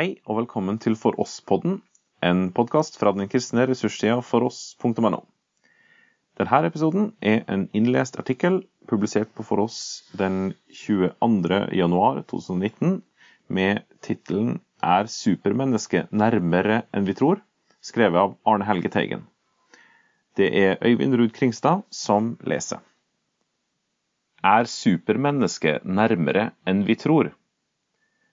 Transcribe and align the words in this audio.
Hei 0.00 0.14
og 0.24 0.38
velkommen 0.38 0.78
til 0.80 0.94
For 0.96 1.12
oss-podden, 1.20 1.74
en 2.24 2.38
podkast 2.56 2.94
fra 2.96 3.10
den 3.12 3.28
kristne 3.28 3.66
ressurssida 3.68 4.14
foross.no. 4.24 5.18
Denne 6.40 6.60
episoden 6.64 7.10
er 7.20 7.42
en 7.52 7.66
innlest 7.76 8.16
artikkel 8.16 8.62
publisert 8.88 9.28
på 9.36 9.44
For 9.44 9.60
oss 9.60 9.80
den 10.16 10.54
22. 10.72 11.58
januar 11.76 12.22
2019 12.32 13.02
med 13.52 13.82
tittelen 14.00 14.62
'Er 14.80 15.04
supermennesket 15.12 16.08
nærmere 16.16 16.80
enn 16.96 17.04
vi 17.04 17.12
tror?', 17.20 17.44
skrevet 17.82 18.22
av 18.22 18.38
Arne 18.46 18.64
Helge 18.64 18.88
Teigen. 18.88 19.26
Det 20.34 20.48
er 20.62 20.78
Øyvind 20.80 21.14
Ruud 21.20 21.36
Kringstad 21.36 21.84
som 21.90 22.38
leser. 22.40 22.80
Er 24.42 24.64
supermennesket 24.64 25.84
nærmere 25.84 26.52
enn 26.64 26.86
vi 26.88 26.96
tror? 26.96 27.34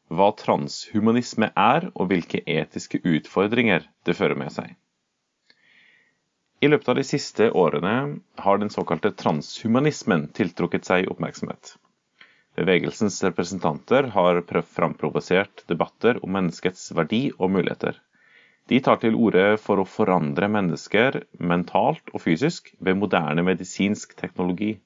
Hva 0.08 0.32
transhumanisme 0.40 1.50
er, 1.52 1.90
og 1.96 2.12
hvilke 2.12 2.44
etiske 2.48 3.02
utfordringer 3.04 3.88
det 4.08 4.16
fører 4.16 4.40
med 4.40 4.54
seg. 4.56 4.76
I 6.64 6.70
løpet 6.72 6.88
av 6.90 6.96
de 6.98 7.04
siste 7.06 7.50
årene 7.52 7.96
har 8.42 8.62
den 8.62 8.72
såkalte 8.74 9.12
transhumanismen 9.14 10.30
tiltrukket 10.38 10.88
seg 10.88 11.12
oppmerksomhet. 11.12 11.76
Bevegelsens 12.58 13.20
representanter 13.22 14.08
har 14.16 14.42
framprovosert 14.66 15.62
debatter 15.70 16.18
om 16.26 16.34
menneskets 16.34 16.90
verdi 16.98 17.28
og 17.38 17.52
muligheter. 17.54 18.00
De 18.68 18.80
tar 18.84 18.98
til 19.04 19.16
orde 19.16 19.44
for 19.62 19.80
å 19.80 19.86
forandre 19.86 20.50
mennesker 20.50 21.22
mentalt 21.38 22.10
og 22.16 22.24
fysisk 22.24 22.74
ved 22.82 22.98
moderne 22.98 23.46
medisinsk 23.46 24.18
teknologi. 24.18 24.80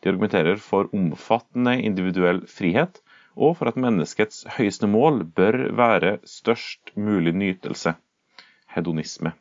De 0.00 0.08
argumenterer 0.08 0.56
for 0.62 0.88
omfattende 0.96 1.76
individuell 1.84 2.40
frihet, 2.48 3.02
og 3.38 3.56
for 3.58 3.70
at 3.70 3.78
menneskets 3.80 4.42
høyeste 4.58 4.90
mål 4.90 5.22
bør 5.38 5.58
være 5.78 6.16
størst 6.26 6.92
mulig 6.96 7.34
nytelse, 7.38 7.94
hedonisme. 8.74 9.32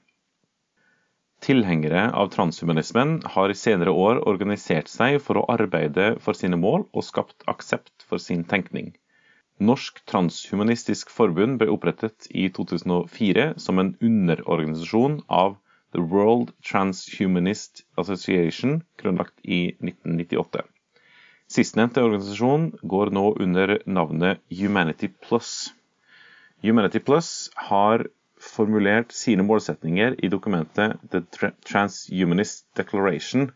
Tilhengere 1.46 2.08
av 2.18 2.32
transhumanismen 2.34 3.18
har 3.34 3.52
i 3.54 3.58
senere 3.58 3.94
år 3.94 4.24
organisert 4.30 4.90
seg 4.90 5.20
for 5.26 5.42
å 5.42 5.46
arbeide 5.54 6.08
for 6.24 6.38
sine 6.38 6.58
mål 6.62 6.88
og 6.94 7.06
skapt 7.06 7.46
aksept 7.52 8.06
for 8.10 8.22
sin 8.22 8.46
tenkning. 8.54 8.96
Norsk 9.58 10.04
Transhumanistisk 10.10 11.10
Forbund 11.14 11.58
ble 11.62 11.70
opprettet 11.74 12.28
i 12.30 12.48
2004 12.54 13.46
som 13.62 13.82
en 13.82 13.96
underorganisasjon 14.10 15.22
av 15.34 15.56
The 15.96 16.04
World 16.12 16.52
Transhumanist 16.62 17.86
Association, 17.98 18.82
grunnlagt 19.02 19.38
i 19.42 19.62
1998. 19.82 20.66
Sistnevnte 21.48 22.04
organisasjon 22.04 22.64
går 22.92 23.14
nå 23.16 23.24
under 23.40 23.78
navnet 23.88 24.42
Humanity 24.52 25.08
Plus. 25.24 25.72
Humanity 26.60 27.00
Plus 27.00 27.50
har 27.70 28.04
formulert 28.38 29.14
sine 29.16 29.46
målsetninger 29.48 30.18
i 30.20 30.30
dokumentet 30.34 30.98
The 31.12 31.22
Transhumanist 31.64 32.66
Declaration, 32.76 33.48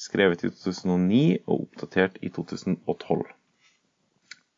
skrevet 0.00 0.46
i 0.46 0.48
2009 0.48 1.20
og 1.44 1.66
oppdatert 1.66 2.16
i 2.24 2.32
2012. 2.32 3.28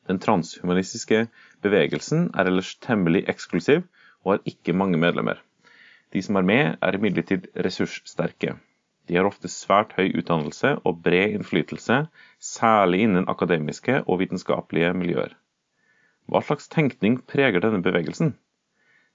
Den 0.09 0.23
transhumanistiske 0.23 1.25
bevegelsen 1.67 2.31
er 2.31 2.47
ellers 2.47 2.77
temmelig 2.85 3.27
eksklusiv 3.29 3.83
og 4.23 4.37
har 4.37 4.47
ikke 4.55 4.73
mange 4.73 5.03
medlemmer. 5.03 5.43
De 6.15 6.23
som 6.23 6.39
er 6.39 6.47
med, 6.47 6.79
er 6.81 6.95
imidlertid 6.95 7.51
ressurssterke. 7.59 8.55
De 9.09 9.17
har 9.17 9.25
ofte 9.29 9.49
svært 9.49 9.95
høy 9.97 10.11
utdannelse 10.21 10.75
og 10.85 11.01
bred 11.05 11.39
innflytelse, 11.39 12.03
særlig 12.45 13.07
innen 13.07 13.29
akademiske 13.33 14.03
og 14.05 14.21
vitenskapelige 14.21 14.93
miljøer. 14.97 15.33
Hva 16.29 16.43
slags 16.45 16.69
tenkning 16.69 17.17
preger 17.25 17.65
denne 17.65 17.81
bevegelsen? 17.85 18.35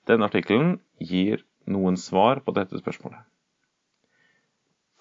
Denne 0.10 0.26
artikkelen 0.28 0.80
gir 0.98 1.46
noen 1.70 2.00
svar 2.02 2.42
på 2.42 2.56
dette 2.58 2.82
spørsmålet. 2.82 3.22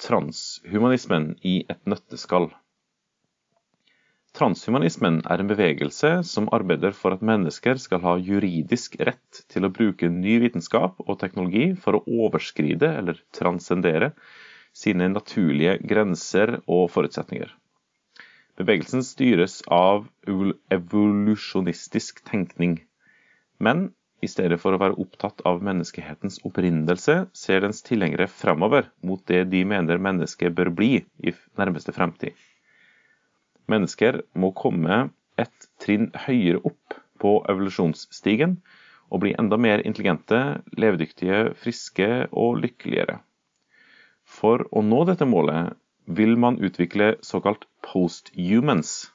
Transhumanismen 0.02 1.32
i 1.46 1.62
et 1.72 1.80
nøtteskall. 1.88 2.50
Transhumanismen 4.36 5.20
er 5.28 5.40
en 5.40 5.48
bevegelse 5.50 6.12
som 6.28 6.48
arbeider 6.56 6.94
for 6.96 7.16
at 7.16 7.24
mennesker 7.24 7.80
skal 7.80 8.00
ha 8.04 8.14
juridisk 8.20 8.96
rett 9.00 9.42
til 9.52 9.64
å 9.68 9.72
bruke 9.72 10.08
ny 10.12 10.38
vitenskap 10.44 11.00
og 11.04 11.18
teknologi 11.20 11.72
for 11.80 11.98
å 11.98 12.04
overskride 12.26 12.92
eller 13.00 13.20
transcendere 13.36 14.12
sine 14.72 15.08
naturlige 15.12 15.78
grenser 15.88 16.58
og 16.66 16.88
forutsetninger. 16.92 17.50
Bevegelsen 18.60 19.04
styres 19.04 19.60
av 19.72 20.06
evolusjonistisk 20.72 22.20
tenkning, 22.28 22.78
men 23.58 23.90
i 24.22 24.28
stedet 24.30 24.60
for 24.62 24.76
å 24.76 24.78
være 24.78 24.98
opptatt 25.02 25.40
av 25.48 25.62
menneskehetens 25.66 26.38
opprinnelse, 26.46 27.16
ser 27.34 27.64
dens 27.64 27.82
tilhengere 27.82 28.28
fremover 28.30 28.86
mot 29.02 29.22
det 29.26 29.44
de 29.50 29.64
mener 29.66 29.98
mennesket 29.98 30.54
bør 30.54 30.70
bli 30.78 30.92
i 31.02 31.32
nærmeste 31.58 31.94
fremtid. 31.96 32.36
Mennesker 33.72 34.20
må 34.38 34.52
komme 34.54 35.08
et 35.40 35.68
trinn 35.82 36.10
høyere 36.26 36.62
opp 36.68 36.98
på 37.22 37.34
evolusjonsstigen 37.50 38.58
og 39.12 39.24
bli 39.24 39.34
enda 39.38 39.58
mer 39.60 39.82
intelligente, 39.86 40.38
levedyktige, 40.78 41.52
friske 41.58 42.08
og 42.30 42.62
lykkeligere. 42.62 43.18
For 44.32 44.64
å 44.72 44.80
nå 44.82 45.04
dette 45.06 45.26
målet 45.28 45.76
vil 46.18 46.32
man 46.44 46.56
utvikle 46.66 47.12
såkalt 47.22 47.66
post-humans, 47.86 49.12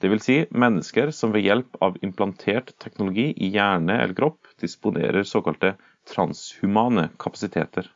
dvs. 0.00 0.24
Si 0.24 0.36
mennesker 0.64 1.10
som 1.16 1.34
ved 1.34 1.44
hjelp 1.44 1.76
av 1.84 1.98
implantert 2.06 2.72
teknologi 2.84 3.26
i 3.36 3.50
hjerne 3.56 3.98
eller 4.02 4.16
kropp 4.16 4.48
disponerer 4.62 5.26
såkalte 5.28 5.74
transhumane 6.08 7.10
kapasiteter. 7.18 7.90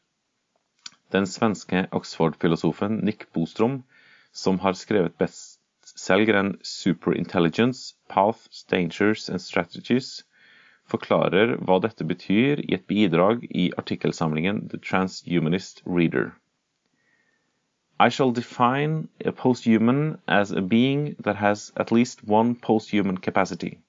Den 1.15 1.27
svenske 1.31 1.87
Oxford-filosofen 1.97 3.01
Nick 3.07 3.31
Bostrom, 3.33 3.83
som 4.33 4.59
har 4.61 4.77
skrevet 4.77 5.17
best 5.19 5.63
Selgren 5.97 6.59
Superintelligence, 6.61 7.95
Paths, 8.13 8.67
Dangers 8.69 9.31
and 9.31 9.41
Strategies 9.41 10.19
forklarer 10.89 11.57
hva 11.65 11.79
dette 11.85 12.05
betyr 12.05 12.61
i 12.67 12.75
et 12.77 12.85
bidrag 12.91 13.47
i 13.49 13.71
artikkelsamlingen 13.81 14.67
The 14.73 14.83
Transhumanist 14.85 15.83
Reader. 15.87 16.35
I 18.01 18.11
shall 18.11 18.31
define 18.31 19.09
a 19.25 19.33
posthuman 19.33 20.19
as 20.29 20.53
a 20.53 20.63
being 20.63 21.17
that 21.25 21.37
has 21.37 21.73
at 21.77 21.91
least 21.91 22.23
one 22.23 22.55
posthuman 22.55 23.21
capacity. 23.21 23.81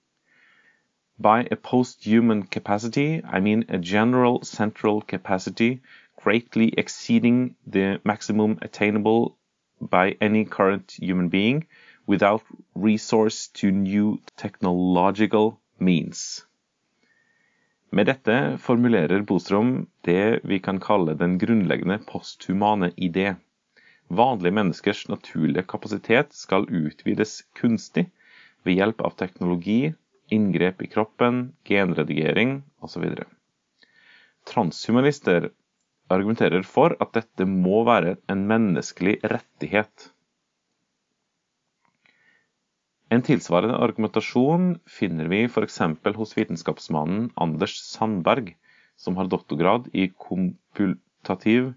By 1.20 1.42
a 1.42 1.56
posthuman 1.56 2.50
capacity, 2.50 3.22
I 3.24 3.40
mean 3.40 3.66
a 3.70 3.78
general 3.78 4.44
central 4.44 5.02
capacity 5.02 5.82
greatly 6.16 6.74
exceeding 6.78 7.56
the 7.68 8.02
maximum 8.04 8.58
attainable 8.62 9.38
by 9.80 10.18
any 10.20 10.46
current 10.46 10.96
human 11.00 11.30
being 11.30 11.68
without 12.08 12.42
resource 12.76 13.48
to 13.50 13.70
new 13.72 14.20
technological 14.36 15.60
means. 15.78 16.46
Med 17.92 18.06
dette 18.06 18.58
formulerer 18.58 19.22
Bostrom 19.22 19.88
det 20.06 20.42
vi 20.44 20.60
kan 20.60 20.80
kalle 20.80 21.16
den 21.18 21.38
grunnleggende 21.40 21.98
posthumane 22.08 22.92
idé. 22.98 23.36
Vanlige 24.10 24.56
menneskers 24.58 25.04
naturlige 25.10 25.68
kapasitet 25.70 26.34
skal 26.34 26.66
utvides 26.66 27.44
kunstig 27.60 28.08
ved 28.66 28.80
hjelp 28.80 29.04
av 29.06 29.14
teknologi, 29.20 29.94
inngrep 30.34 30.82
i 30.82 30.90
kroppen, 30.90 31.52
genredigering 31.66 32.64
osv. 32.82 33.06
Transhumanister 34.50 35.52
argumenterer 36.10 36.66
for 36.66 36.96
at 36.98 37.14
dette 37.14 37.46
må 37.46 37.84
være 37.86 38.16
en 38.34 38.48
menneskelig 38.50 39.20
rettighet. 39.30 40.10
En 43.14 43.22
tilsvarende 43.26 43.78
argumentasjon 43.78 44.74
finner 44.90 45.30
vi 45.30 45.44
f.eks. 45.48 45.80
hos 46.18 46.36
vitenskapsmannen 46.38 47.30
Anders 47.38 47.78
Sandberg, 47.86 48.56
som 48.98 49.18
har 49.18 49.30
doktorgrad 49.30 49.90
i 49.94 50.10
komputativ 50.14 51.72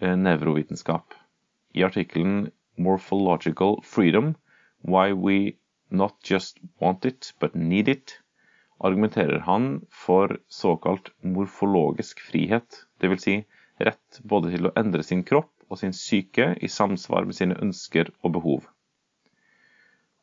eh, 0.00 0.16
nevrovitenskap. 0.16 1.12
I 1.76 1.82
artikkelen 1.84 2.52
'Morphological 2.78 3.82
Freedom 3.82 4.36
Why 4.80 5.12
We 5.12 5.58
Not 5.90 6.22
Just 6.22 6.58
Want 6.80 7.04
It 7.04 7.34
But 7.38 7.54
Need 7.54 7.88
It' 7.88 8.18
argumenterer 8.80 9.40
han 9.40 9.86
for 9.90 10.38
såkalt 10.48 11.10
morfologisk 11.22 12.20
frihet, 12.20 12.86
dvs. 12.98 13.22
Si 13.22 13.44
rett 13.78 14.20
både 14.24 14.54
til 14.54 14.70
å 14.70 14.72
endre 14.74 15.02
sin 15.04 15.22
kropp 15.22 15.52
og 15.68 15.82
sin 15.82 15.92
syke 15.92 16.56
i 16.62 16.66
samsvar 16.66 17.28
med 17.28 17.36
sine 17.36 17.60
ønsker 17.60 18.08
og 18.22 18.32
behov. 18.38 18.64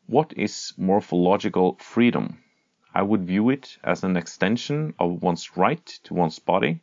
What 0.08 0.34
is 0.36 0.74
morphological 0.78 1.76
freedom? 1.80 2.40
I 2.96 3.04
would 3.04 3.28
view 3.28 3.52
it 3.52 3.78
as 3.84 4.04
an 4.04 4.18
extension 4.18 4.96
of 4.98 5.22
one's 5.22 5.56
right 5.56 6.00
to 6.06 6.16
one's 6.16 6.40
body, 6.40 6.80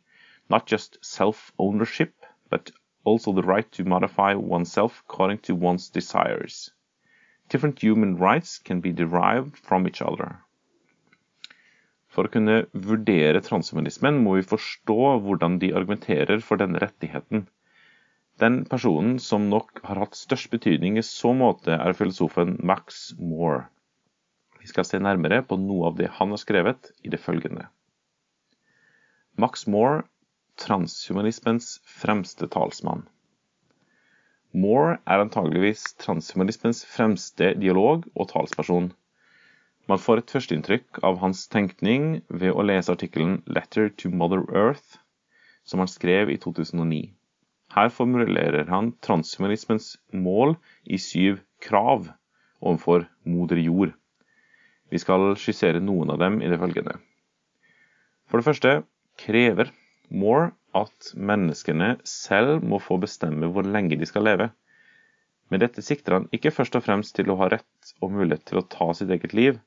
not 0.49 0.65
just 0.65 0.97
self-ownership, 1.03 2.13
but 2.49 2.71
also 3.03 3.33
the 3.33 3.41
right 3.43 3.71
to 3.71 3.83
modify 3.83 4.33
oneself 4.33 5.03
according 5.05 5.39
to 5.39 5.55
one's 5.55 5.89
desires. 5.89 6.71
Different 7.49 7.79
human 7.79 8.17
rights 8.17 8.59
can 8.59 8.81
be 8.81 8.91
derived 8.91 9.57
from 9.57 9.87
each 9.87 10.01
other. 10.01 10.39
For 12.11 12.27
å 12.27 12.31
kunne 12.31 12.65
vurdere 12.75 13.41
transhumanismen 13.43 14.19
må 14.23 14.37
vi 14.37 14.47
forstå 14.47 14.99
hvordan 15.25 15.57
de 15.59 15.71
argumenterer 15.79 16.43
for 16.43 16.59
denne 16.59 16.81
rettigheten. 16.83 17.45
Den 18.41 18.63
personen 18.65 19.19
som 19.19 19.49
nok 19.51 19.83
har 19.85 19.99
hatt 20.01 20.17
størst 20.19 20.49
betydning 20.51 20.97
i 20.99 21.05
så 21.05 21.31
måte, 21.37 21.75
er 21.75 21.95
filosofen 21.95 22.57
Max 22.63 23.11
Moore. 23.19 23.67
Vi 24.61 24.69
skal 24.69 24.85
se 24.87 24.99
nærmere 25.01 25.41
på 25.47 25.57
noe 25.61 25.91
av 25.91 25.99
det 25.99 26.09
han 26.17 26.33
har 26.33 26.41
skrevet 26.41 26.91
i 27.03 27.11
det 27.13 27.21
følgende. 27.21 27.67
Max 29.39 29.65
Moore, 29.67 30.03
transhumanismens 30.61 31.79
fremste 31.87 32.47
talsmann. 32.51 33.07
Moore 34.53 34.97
er 35.07 35.23
antageligvis 35.23 35.93
transhumanismens 36.01 36.83
fremste 36.85 37.53
dialog 37.57 38.05
og 38.13 38.29
talsperson. 38.33 38.91
Man 39.89 40.01
får 40.01 40.21
et 40.21 40.33
førsteinntrykk 40.35 41.01
av 41.07 41.17
hans 41.23 41.47
tenkning 41.51 42.21
ved 42.29 42.53
å 42.53 42.65
lese 42.67 42.93
artikkelen 42.93 43.39
'Letter 43.47 43.89
to 43.97 44.11
Mother 44.11 44.43
Earth', 44.51 44.99
som 45.65 45.79
han 45.79 45.89
skrev 45.89 46.29
i 46.29 46.37
2009. 46.37 47.09
Her 47.71 47.89
formulerer 47.89 48.67
han 48.69 48.93
transhumanismens 49.01 49.95
mål 50.11 50.57
i 50.85 50.99
syv 50.99 51.39
krav 51.63 52.11
overfor 52.61 53.07
moder 53.23 53.57
jord. 53.57 53.95
Vi 54.91 54.99
skal 54.99 55.31
skissere 55.39 55.79
noen 55.79 56.11
av 56.11 56.19
dem 56.19 56.41
i 56.41 56.49
det 56.51 56.59
følgende. 56.59 56.99
For 58.27 58.37
det 58.37 58.47
første 58.49 58.73
krever 59.17 59.71
Moore 60.11 60.51
at 60.75 61.11
menneskene 61.15 61.93
selv 62.07 62.65
må 62.67 62.79
få 62.83 62.97
bestemme 62.99 63.47
hvor 63.51 63.67
lenge 63.67 63.95
de 63.99 64.07
skal 64.07 64.27
leve. 64.27 64.49
Med 65.51 65.63
dette 65.63 65.83
sikter 65.83 66.17
han 66.17 66.29
ikke 66.35 66.51
først 66.55 66.75
og 66.79 66.83
fremst 66.85 67.15
til 67.15 67.31
å 67.31 67.37
ha 67.39 67.47
rett 67.51 67.93
og 67.99 68.11
mulighet 68.15 68.43
til 68.47 68.59
å 68.61 68.67
ta 68.71 68.89
sitt 68.95 69.11
eget 69.11 69.35
liv. 69.35 69.59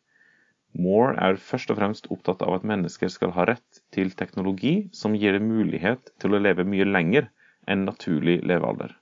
Moore 0.76 1.14
er 1.22 1.40
først 1.40 1.70
og 1.70 1.78
fremst 1.78 2.08
opptatt 2.10 2.42
av 2.44 2.56
at 2.56 2.66
mennesker 2.66 3.12
skal 3.12 3.32
ha 3.36 3.46
rett 3.50 3.80
til 3.94 4.12
teknologi 4.18 4.74
som 4.96 5.16
gir 5.16 5.36
dem 5.36 5.48
mulighet 5.48 6.12
til 6.20 6.34
å 6.34 6.40
leve 6.42 6.66
mye 6.68 6.88
lenger 6.88 7.28
enn 7.70 7.84
naturlig 7.88 8.40
levealder. 8.44 8.96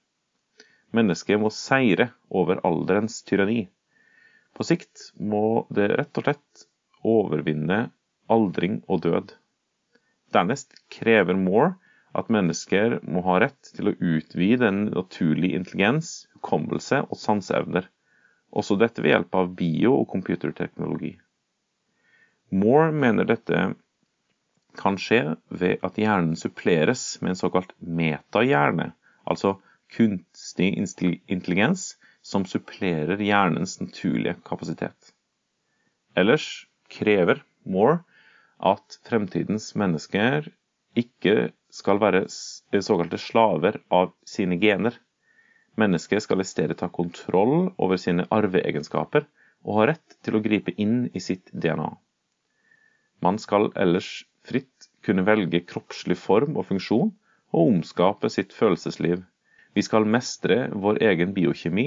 Mennesket 0.93 1.41
må 1.41 1.51
seire 1.55 2.11
over 2.29 2.61
alderens 2.69 3.23
tyranni. 3.27 3.65
På 4.53 4.67
sikt 4.69 5.11
må 5.17 5.65
det 5.73 5.89
rett 5.95 6.19
og 6.21 6.27
slett 6.29 6.67
overvinne 7.03 7.87
aldring 8.31 8.83
og 8.87 9.01
død. 9.07 9.33
Dernest 10.33 10.75
krever 10.93 11.37
Moore 11.39 11.75
at 12.17 12.31
mennesker 12.33 12.99
må 13.09 13.23
ha 13.27 13.39
rett 13.45 13.73
til 13.77 13.89
å 13.91 13.97
utvide 13.97 14.69
en 14.69 14.83
naturlig 14.93 15.53
intelligens, 15.57 16.27
hukommelse 16.37 17.03
og 17.07 17.21
sanseevner, 17.21 17.89
også 18.53 18.77
dette 18.81 19.01
ved 19.01 19.15
hjelp 19.15 19.39
av 19.39 19.53
bio- 19.57 19.97
og 19.97 20.11
computerteknologi. 20.13 21.15
Moore 22.53 22.91
mener 22.93 23.29
dette 23.29 23.63
kan 24.77 24.99
skje 25.01 25.37
ved 25.49 25.85
at 25.85 25.99
hjernen 26.01 26.37
suppleres 26.37 27.05
med 27.23 27.33
en 27.33 27.41
såkalt 27.41 27.73
metahjerne, 27.81 28.93
altså 29.25 29.57
kunstig 29.93 30.73
intelligens 30.77 31.95
som 32.25 32.45
supplerer 32.49 33.21
hjernens 33.21 33.79
naturlige 33.81 34.37
kapasitet. 34.47 35.13
Ellers 36.17 36.67
krever 36.93 37.43
Moore 37.65 38.03
at 38.63 38.99
fremtidens 39.09 39.73
mennesker 39.79 40.49
ikke 40.99 41.53
skal 41.73 42.01
være 42.03 42.27
såkalte 42.29 43.19
slaver 43.19 43.81
av 43.91 44.13
sine 44.29 44.59
gener. 44.61 44.95
Mennesket 45.81 46.25
skal 46.25 46.43
i 46.43 46.47
stedet 46.47 46.79
ta 46.83 46.91
kontroll 46.93 47.73
over 47.79 48.01
sine 48.01 48.27
arveegenskaper 48.31 49.27
og 49.65 49.79
ha 49.79 49.89
rett 49.93 50.19
til 50.25 50.37
å 50.37 50.43
gripe 50.45 50.75
inn 50.77 51.07
i 51.15 51.23
sitt 51.23 51.49
DNA. 51.53 51.89
Man 53.23 53.39
skal 53.39 53.71
ellers 53.79 54.25
fritt 54.45 54.89
kunne 55.07 55.25
velge 55.27 55.63
kroppslig 55.67 56.19
form 56.19 56.59
og 56.59 56.67
funksjon, 56.71 57.13
og 57.53 57.69
omskape 57.69 58.31
sitt 58.33 58.55
følelsesliv. 58.57 59.21
Vi 59.77 59.83
skal 59.85 60.09
mestre 60.09 60.67
vår 60.73 61.03
egen 61.05 61.35
biokjemi 61.37 61.87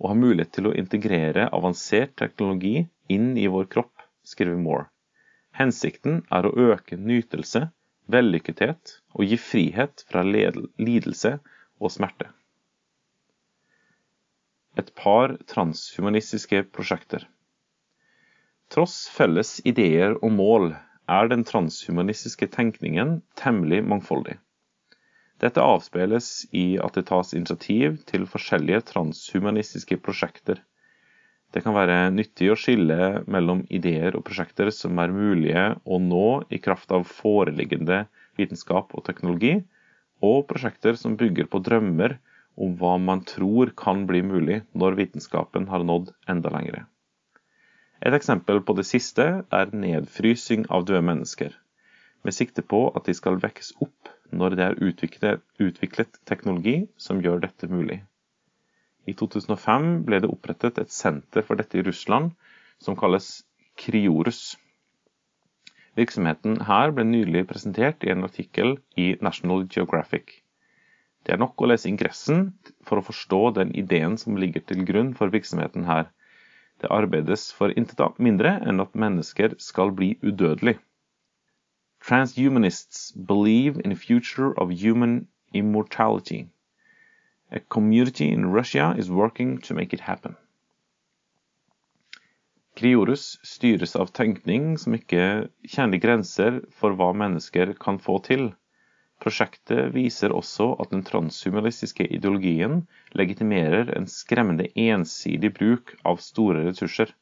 og 0.00 0.10
ha 0.10 0.16
mulighet 0.18 0.52
til 0.56 0.68
å 0.68 0.74
integrere 0.76 1.48
avansert 1.56 2.12
teknologi 2.20 2.84
inn 3.12 3.32
i 3.40 3.46
vår 3.48 3.68
kropp, 3.72 4.04
skriver 4.26 4.60
Moore. 4.60 4.90
Hensikten 5.56 6.18
er 6.36 6.46
å 6.46 6.54
øke 6.72 6.98
nytelse, 7.00 7.70
vellykkethet 8.12 8.98
og 9.16 9.24
gi 9.30 9.38
frihet 9.40 10.04
fra 10.10 10.22
lidelse 10.26 11.38
og 11.80 11.92
smerte. 11.94 12.28
Et 14.76 14.90
par 15.00 15.38
transhumanistiske 15.48 16.60
prosjekter. 16.76 17.24
Tross 18.68 19.06
felles 19.08 19.56
ideer 19.64 20.18
og 20.18 20.34
mål 20.36 20.74
er 21.08 21.30
den 21.32 21.46
transhumanistiske 21.48 22.50
tenkningen 22.52 23.20
temmelig 23.40 23.80
mangfoldig. 23.88 24.36
Dette 25.40 25.64
avspeiles 25.64 26.46
i 26.52 26.76
at 26.82 26.96
det 26.96 27.06
tas 27.08 27.32
initiativ 27.36 28.02
til 28.10 28.28
forskjellige 28.28 28.84
transhumanistiske 28.92 29.98
prosjekter 30.04 30.60
det 31.54 31.62
kan 31.64 31.76
være 31.76 32.10
nyttig 32.12 32.50
å 32.52 32.58
skille 32.58 33.22
mellom 33.30 33.62
ideer 33.72 34.16
og 34.18 34.24
prosjekter 34.26 34.70
som 34.74 34.98
er 35.02 35.14
mulige 35.14 35.66
å 35.84 35.98
nå 36.02 36.28
i 36.52 36.58
kraft 36.62 36.92
av 36.92 37.06
foreliggende 37.08 38.04
vitenskap 38.36 38.92
og 38.96 39.04
teknologi, 39.06 39.60
og 40.24 40.46
prosjekter 40.50 40.96
som 41.00 41.16
bygger 41.20 41.48
på 41.52 41.60
drømmer 41.64 42.16
om 42.56 42.74
hva 42.80 42.96
man 43.00 43.22
tror 43.28 43.72
kan 43.76 44.04
bli 44.08 44.22
mulig 44.24 44.62
når 44.72 44.98
vitenskapen 45.00 45.68
har 45.70 45.84
nådd 45.84 46.12
enda 46.32 46.52
lengre. 46.52 46.86
Et 48.04 48.12
eksempel 48.16 48.60
på 48.64 48.76
det 48.76 48.84
siste 48.88 49.26
er 49.58 49.72
nedfrysing 49.72 50.66
av 50.72 50.84
døde 50.88 51.04
mennesker, 51.04 51.54
med 52.24 52.36
sikte 52.36 52.64
på 52.64 52.88
at 52.96 53.08
de 53.08 53.14
skal 53.16 53.40
vekkes 53.40 53.72
opp 53.84 54.12
når 54.32 54.56
det 54.58 54.66
er 54.66 54.80
utviklet, 54.88 55.44
utviklet 55.62 56.20
teknologi 56.28 56.82
som 57.00 57.22
gjør 57.24 57.44
dette 57.44 57.70
mulig. 57.70 58.02
I 59.06 59.14
2005 59.14 59.90
ble 60.06 60.18
det 60.22 60.30
opprettet 60.30 60.78
et 60.82 60.92
senter 60.92 61.44
for 61.46 61.58
dette 61.60 61.78
i 61.78 61.84
Russland 61.86 62.32
som 62.82 62.96
kalles 62.98 63.44
Kriorus. 63.78 64.56
Virksomheten 65.96 66.58
her 66.68 66.90
ble 66.96 67.06
nylig 67.08 67.46
presentert 67.48 68.04
i 68.04 68.10
en 68.12 68.26
artikkel 68.26 68.74
i 69.00 69.14
National 69.24 69.64
Geographic. 69.76 70.42
Det 71.24 71.34
er 71.34 71.40
nok 71.42 71.62
å 71.62 71.68
lese 71.70 71.88
ingressen 71.90 72.50
for 72.86 73.00
å 73.00 73.06
forstå 73.06 73.40
den 73.60 73.72
ideen 73.78 74.18
som 74.20 74.36
ligger 74.38 74.62
til 74.66 74.84
grunn 74.88 75.14
for 75.18 75.32
virksomheten 75.34 75.86
her. 75.88 76.10
Det 76.82 76.92
arbeides 76.92 77.48
for 77.56 77.72
intet 77.72 78.20
mindre 78.26 78.58
enn 78.68 78.82
at 78.84 78.98
mennesker 79.06 79.56
skal 79.62 79.94
bli 79.96 80.12
udødelige. 80.22 80.82
Transhumanists 82.06 83.12
believe 83.16 83.80
in 83.80 83.90
a 83.90 83.96
future 83.96 84.52
of 84.60 84.70
human 84.70 85.26
immortality. 85.54 86.44
A 87.50 87.60
community 87.60 88.32
in 88.32 88.52
Russia 88.52 88.94
is 88.98 89.10
working 89.10 89.58
to 89.58 89.74
make 89.74 89.94
it 89.94 90.00
happen. 90.00 90.34
Kriorus 92.76 93.38
styres 93.42 93.94
av 93.96 94.10
tenkning 94.12 94.74
som 94.76 94.96
ikke 94.98 95.46
kjenner 95.64 96.00
grenser 96.02 96.58
for 96.76 96.92
hva 96.98 97.12
mennesker 97.16 97.72
kan 97.80 98.00
få 98.02 98.18
til. 98.26 98.50
Prosjektet 99.22 99.94
viser 99.94 100.34
også 100.36 100.72
at 100.82 100.90
den 100.92 101.04
transhumanistiske 101.06 102.04
ideologien 102.18 102.82
legitimerer 103.16 103.94
en 103.96 104.10
skremmende 104.10 104.66
ensidig 104.74 105.54
bruk 105.56 105.94
av 106.04 106.20
store 106.20 106.66
ressurser. 106.66 107.14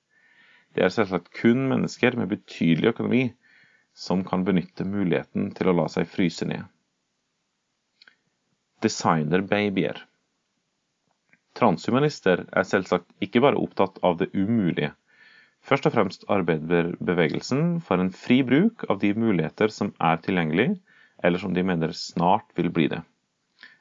Det 0.74 0.82
er 0.82 0.90
selvsagt 0.90 1.30
kun 1.38 1.68
mennesker 1.70 2.16
med 2.18 2.32
betydelig 2.32 2.94
økonomi 2.96 3.22
som 3.94 4.24
kan 4.26 4.42
benytte 4.48 4.88
muligheten 4.88 5.52
til 5.54 5.70
å 5.70 5.76
la 5.78 5.86
seg 5.92 6.10
fryse 6.10 6.48
ned. 6.50 6.64
Designerbabyer. 8.82 10.02
Transhumanister 11.54 12.44
er 12.50 12.66
selvsagt 12.66 13.10
ikke 13.22 13.42
bare 13.44 13.60
opptatt 13.60 14.00
av 14.02 14.18
det 14.20 14.30
umulige. 14.34 14.90
Først 15.64 15.86
og 15.88 15.94
fremst 15.94 16.26
arbeider 16.28 16.90
bevegelsen 17.00 17.78
for 17.84 18.02
en 18.02 18.10
fri 18.12 18.40
bruk 18.44 18.84
av 18.90 18.98
de 19.04 19.14
muligheter 19.16 19.72
som 19.72 19.94
er 20.02 20.18
tilgjengelig, 20.24 20.74
eller 21.24 21.40
som 21.40 21.54
de 21.56 21.64
mener 21.64 21.94
snart 21.96 22.50
vil 22.58 22.72
bli 22.74 22.88
det. 22.92 23.00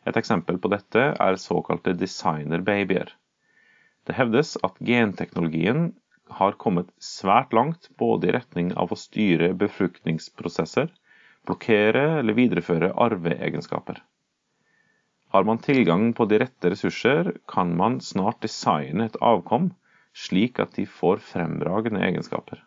Et 0.08 0.20
eksempel 0.20 0.60
på 0.64 0.72
dette 0.72 1.04
er 1.26 1.42
såkalte 1.42 1.96
designerbabyer. 1.98 3.12
Det 4.08 4.16
hevdes 4.16 4.56
at 4.68 4.80
genteknologien 4.84 5.92
har 6.40 6.58
kommet 6.60 6.90
svært 7.04 7.54
langt 7.56 7.90
både 8.00 8.30
i 8.30 8.36
retning 8.36 8.72
av 8.80 8.92
å 8.92 9.00
styre 9.00 9.54
befruktningsprosesser, 9.60 10.90
blokkere 11.48 12.20
eller 12.22 12.38
videreføre 12.38 12.94
arveegenskaper. 13.06 14.00
Har 15.34 15.44
man 15.44 15.58
tilgang 15.58 16.12
på 16.14 16.26
de 16.30 16.38
rette 16.44 16.70
ressurser, 16.70 17.32
kan 17.50 17.72
man 17.78 17.98
snart 18.02 18.44
designe 18.46 19.08
et 19.10 19.16
avkom 19.18 19.72
slik 20.14 20.60
at 20.62 20.76
de 20.78 20.86
får 20.86 21.24
fremragende 21.26 22.04
egenskaper. 22.06 22.60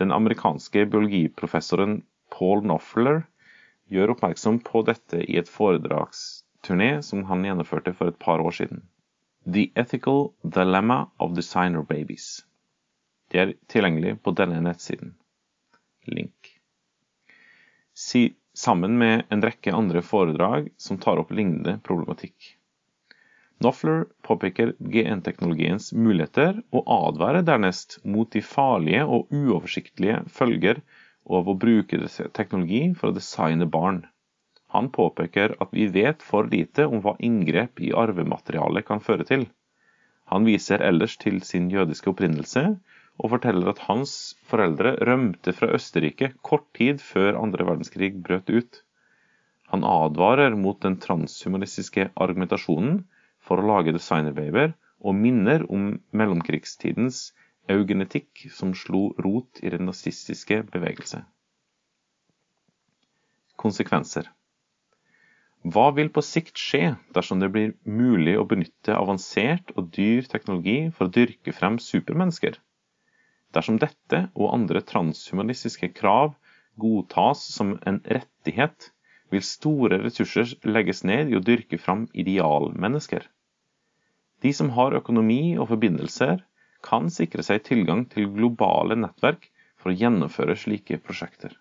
Den 0.00 0.12
amerikanske 0.12 0.86
biologiprofessoren 0.88 1.98
Paul 2.32 2.64
Knopfler 2.64 3.26
gjør 3.92 4.14
oppmerksom 4.14 4.62
på 4.64 4.82
dette 4.88 5.20
i 5.20 5.36
et 5.36 5.50
foredragsturné 5.50 7.02
som 7.04 7.26
han 7.28 7.44
gjennomførte 7.44 7.92
for 7.92 8.08
et 8.08 8.18
par 8.18 8.40
år 8.40 8.56
siden. 8.62 8.80
The 9.44 9.68
Ethical 9.76 10.30
Dilemma 10.42 11.10
of 11.20 11.36
Designer 11.36 11.84
Babies. 11.84 12.46
De 13.28 13.42
er 13.42 13.52
tilgjengelig 13.68 14.16
på 14.24 14.32
denne 14.32 14.64
nettsiden. 14.64 15.12
Link 16.08 16.54
sammen 18.54 18.98
med 18.98 19.24
en 19.34 19.42
rekke 19.42 19.74
andre 19.74 20.02
foredrag 20.02 20.68
som 20.78 20.98
tar 21.02 21.20
opp 21.22 21.32
lignende 21.34 21.78
problematikk. 21.86 22.54
Knopfler 23.64 24.04
påpeker 24.26 24.74
genteknologiens 24.92 25.92
muligheter 25.96 26.58
og 26.74 26.88
advarer 26.90 27.44
dernest 27.46 27.96
mot 28.04 28.28
de 28.34 28.42
farlige 28.44 29.04
og 29.06 29.30
uoversiktlige 29.32 30.18
følger 30.28 30.82
av 31.24 31.48
å 31.48 31.54
bruke 31.56 32.00
teknologi 32.36 32.82
for 32.98 33.08
å 33.08 33.16
designe 33.16 33.68
barn. 33.76 34.02
Han 34.74 34.90
påpeker 34.92 35.54
at 35.62 35.72
vi 35.72 35.86
vet 35.94 36.22
for 36.22 36.50
lite 36.50 36.84
om 36.90 37.00
hva 37.04 37.14
inngrep 37.22 37.80
i 37.80 37.94
arvematerialet 37.94 38.84
kan 38.90 39.00
føre 39.00 39.24
til. 39.28 39.46
Han 40.32 40.44
viser 40.48 40.82
ellers 40.82 41.16
til 41.22 41.40
sin 41.46 41.70
jødiske 41.72 42.10
opprinnelse, 42.10 42.66
og 43.22 43.30
forteller 43.34 43.70
at 43.70 43.82
hans 43.86 44.34
foreldre 44.50 44.96
rømte 45.06 45.54
fra 45.54 45.70
Østerrike 45.76 46.32
kort 46.42 46.66
tid 46.76 47.02
før 47.02 47.38
andre 47.40 47.66
verdenskrig 47.68 48.10
brøt 48.26 48.50
ut. 48.50 48.80
Han 49.70 49.86
advarer 49.86 50.56
mot 50.58 50.80
den 50.82 50.98
transhumanistiske 51.02 52.08
argumentasjonen 52.14 53.04
for 53.44 53.60
å 53.60 53.68
lage 53.70 53.94
designerbabyer, 53.94 54.74
og 55.04 55.16
minner 55.20 55.66
om 55.68 55.98
mellomkrigstidens 56.16 57.34
eugenetikk 57.68 58.46
som 58.52 58.72
slo 58.76 59.10
rot 59.20 59.60
i 59.60 59.72
den 59.72 59.84
nazistiske 59.88 60.62
bevegelse. 60.72 61.20
Konsekvenser 63.60 64.30
Hva 65.64 65.90
vil 65.96 66.10
på 66.12 66.24
sikt 66.24 66.60
skje 66.60 66.94
dersom 67.16 67.40
det 67.40 67.50
blir 67.52 67.74
mulig 67.84 68.36
å 68.40 68.46
benytte 68.48 68.96
avansert 68.96 69.72
og 69.76 69.92
dyr 69.96 70.26
teknologi 70.28 70.78
for 70.96 71.08
å 71.08 71.14
dyrke 71.14 71.52
frem 71.56 71.78
supermennesker? 71.80 72.58
Dersom 73.54 73.78
dette 73.78 74.24
og 74.34 74.50
andre 74.56 74.82
transhumanistiske 74.82 75.92
krav 75.94 76.34
godtas 76.80 77.44
som 77.54 77.76
en 77.86 78.00
rettighet, 78.04 78.90
vil 79.30 79.44
store 79.46 80.00
ressurser 80.02 80.56
legges 80.66 81.04
ned 81.06 81.30
i 81.30 81.38
å 81.38 81.42
dyrke 81.42 81.78
fram 81.80 82.04
idealmennesker. 82.12 83.24
De 84.42 84.52
som 84.52 84.72
har 84.76 84.96
økonomi 84.98 85.56
og 85.56 85.70
forbindelser, 85.70 86.42
kan 86.84 87.08
sikre 87.08 87.42
seg 87.46 87.62
tilgang 87.64 88.04
til 88.12 88.28
globale 88.34 88.98
nettverk 89.00 89.48
for 89.80 89.90
å 89.90 89.96
gjennomføre 89.96 90.56
slike 90.60 90.98
prosjekter. 91.06 91.54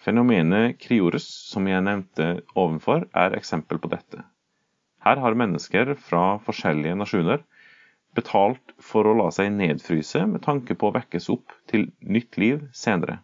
Fenomenet 0.00 0.80
kriorus, 0.80 1.28
som 1.52 1.68
jeg 1.68 1.84
nevnte 1.84 2.40
ovenfor, 2.56 3.04
er 3.12 3.36
eksempel 3.36 3.78
på 3.78 3.90
dette. 3.92 4.24
Her 5.04 5.20
har 5.22 5.36
mennesker 5.36 5.94
fra 6.00 6.38
forskjellige 6.44 6.96
nasjoner 6.98 7.44
betalt 8.16 8.74
for 8.82 9.06
å 9.06 9.16
la 9.18 9.28
seg 9.34 9.52
nedfryse 9.54 10.22
med 10.26 10.42
tanke 10.46 10.76
på 10.78 10.90
å 10.90 10.94
vekkes 10.96 11.28
opp 11.34 11.54
til 11.70 11.90
nytt 12.00 12.38
liv 12.40 12.64
senere. 12.74 13.20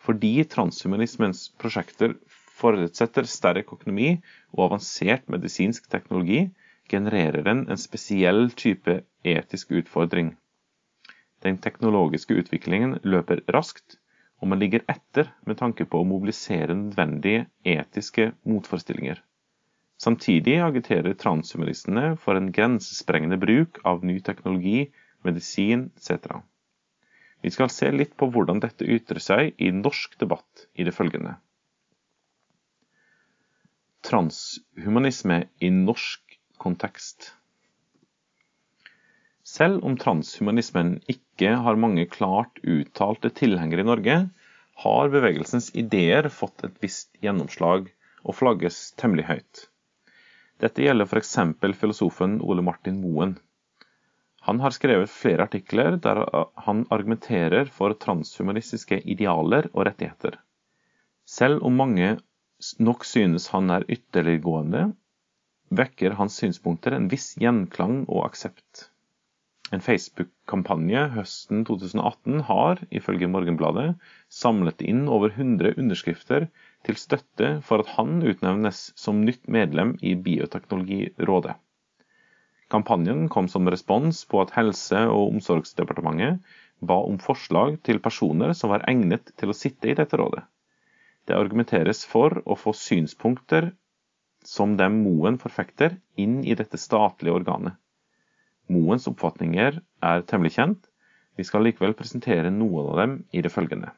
Fordi 0.00 0.44
transhumanismens 0.48 1.48
prosjekter 1.60 2.16
forutsetter 2.60 3.28
sterk 3.28 3.72
økonomi 3.72 4.10
og 4.56 4.66
avansert 4.68 5.28
medisinsk 5.32 5.88
teknologi, 5.92 6.50
genererer 6.90 7.44
den 7.46 7.66
en 7.70 7.80
spesiell 7.80 8.48
type 8.58 9.00
etisk 9.24 9.72
utfordring. 9.80 10.34
Den 11.44 11.60
teknologiske 11.64 12.36
utviklingen 12.36 12.98
løper 13.04 13.44
raskt, 13.54 13.96
og 14.40 14.50
man 14.52 14.60
ligger 14.60 14.84
etter 14.88 15.30
med 15.46 15.60
tanke 15.60 15.86
på 15.88 16.00
å 16.00 16.08
mobilisere 16.08 16.76
nødvendige 16.76 17.46
etiske 17.64 18.32
motforestillinger. 18.48 19.20
Samtidig 20.00 20.56
agiterer 20.64 21.12
transhumanistene 21.20 22.14
for 22.20 22.38
en 22.38 22.48
grensesprengende 22.56 23.36
bruk 23.40 23.82
av 23.84 24.04
ny 24.06 24.16
teknologi, 24.24 24.86
medisin 25.26 25.90
etc. 25.98 26.40
Vi 27.44 27.52
skal 27.52 27.68
se 27.72 27.90
litt 27.92 28.14
på 28.16 28.30
hvordan 28.32 28.62
dette 28.64 28.88
ytrer 28.88 29.20
seg 29.20 29.60
i 29.60 29.68
norsk 29.76 30.16
debatt 30.22 30.64
i 30.72 30.86
det 30.88 30.94
følgende. 30.96 31.34
Transhumanisme 34.08 35.42
i 35.60 35.68
norsk 35.74 36.38
kontekst. 36.60 37.34
Selv 39.44 39.84
om 39.84 39.96
transhumanismen 40.00 40.94
ikke 41.12 41.56
har 41.64 41.80
mange 41.80 42.06
klart 42.08 42.60
uttalte 42.64 43.32
tilhengere 43.36 43.84
i 43.84 43.88
Norge, 43.88 44.16
har 44.80 45.12
bevegelsens 45.12 45.72
ideer 45.76 46.28
fått 46.32 46.64
et 46.64 46.76
visst 46.80 47.12
gjennomslag 47.20 47.90
og 48.22 48.36
flagges 48.36 48.94
temmelig 49.00 49.26
høyt. 49.28 49.66
Dette 50.60 50.84
gjelder 50.84 51.08
f.eks. 51.08 51.36
filosofen 51.80 52.40
Ole 52.44 52.62
Martin 52.62 53.00
Moen. 53.00 53.38
Han 54.44 54.60
har 54.60 54.74
skrevet 54.76 55.12
flere 55.12 55.44
artikler 55.48 55.96
der 56.04 56.20
han 56.66 56.84
argumenterer 56.92 57.68
for 57.72 57.96
transhumanistiske 57.96 59.00
idealer 59.14 59.70
og 59.72 59.86
rettigheter. 59.88 60.36
Selv 61.24 61.64
om 61.64 61.76
mange 61.80 62.14
nok 62.78 63.04
synes 63.08 63.48
han 63.54 63.72
er 63.72 63.86
ytterliggående, 63.88 64.90
vekker 65.70 66.16
hans 66.18 66.36
synspunkter 66.40 66.96
en 66.96 67.08
viss 67.12 67.34
gjenklang 67.40 68.02
og 68.08 68.24
aksept. 68.26 68.88
En 69.70 69.84
Facebook-kampanje 69.84 71.06
høsten 71.14 71.62
2018 71.68 72.40
har, 72.48 72.80
ifølge 72.90 73.28
Morgenbladet, 73.30 73.94
samlet 74.28 74.82
inn 74.82 75.04
over 75.08 75.30
100 75.30 75.76
underskrifter 75.78 76.48
til 76.86 76.96
støtte 77.00 77.50
for 77.66 77.82
at 77.82 77.90
han 77.96 78.20
utnevnes 78.22 78.90
som 78.98 79.20
nytt 79.24 79.48
medlem 79.48 79.96
i 80.02 80.14
Bioteknologirådet. 80.14 81.56
Kampanjen 82.70 83.26
kom 83.28 83.48
som 83.50 83.68
respons 83.68 84.22
på 84.30 84.40
at 84.44 84.54
Helse- 84.54 85.06
og 85.10 85.34
omsorgsdepartementet 85.34 86.38
ba 86.80 87.00
om 87.04 87.18
forslag 87.18 87.80
til 87.84 88.00
personer 88.00 88.54
som 88.56 88.70
var 88.72 88.86
egnet 88.88 89.32
til 89.36 89.50
å 89.50 89.56
sitte 89.56 89.90
i 89.90 89.96
dette 89.98 90.16
rådet. 90.20 90.44
Det 91.26 91.36
argumenteres 91.36 92.04
for 92.08 92.40
å 92.46 92.56
få 92.56 92.72
synspunkter 92.74 93.72
som 94.46 94.76
dem 94.78 95.02
Moen 95.04 95.36
forfekter, 95.38 95.98
inn 96.16 96.40
i 96.44 96.56
dette 96.56 96.78
statlige 96.80 97.34
organet. 97.36 97.76
Moens 98.70 99.08
oppfatninger 99.10 99.80
er 100.06 100.22
temmelig 100.30 100.54
kjent, 100.56 100.86
vi 101.36 101.44
skal 101.44 101.64
likevel 101.66 101.94
presentere 101.98 102.52
noen 102.54 102.88
av 102.92 103.00
dem 103.02 103.16
i 103.32 103.42
det 103.44 103.52
følgende. 103.52 103.92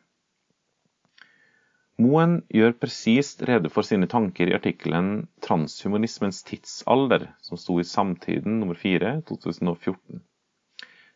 Moen 2.02 2.38
gjør 2.50 2.72
presist 2.82 3.42
rede 3.46 3.70
for 3.70 3.86
sine 3.86 4.08
tanker 4.10 4.48
i 4.50 4.54
artikkelen 4.56 5.28
'Transhumanismens 5.44 6.40
tidsalder', 6.48 7.28
som 7.46 7.60
sto 7.60 7.76
i 7.78 7.86
Samtiden 7.86 8.58
nummer 8.62 8.78
4 8.80 9.12
2014. 9.28 10.22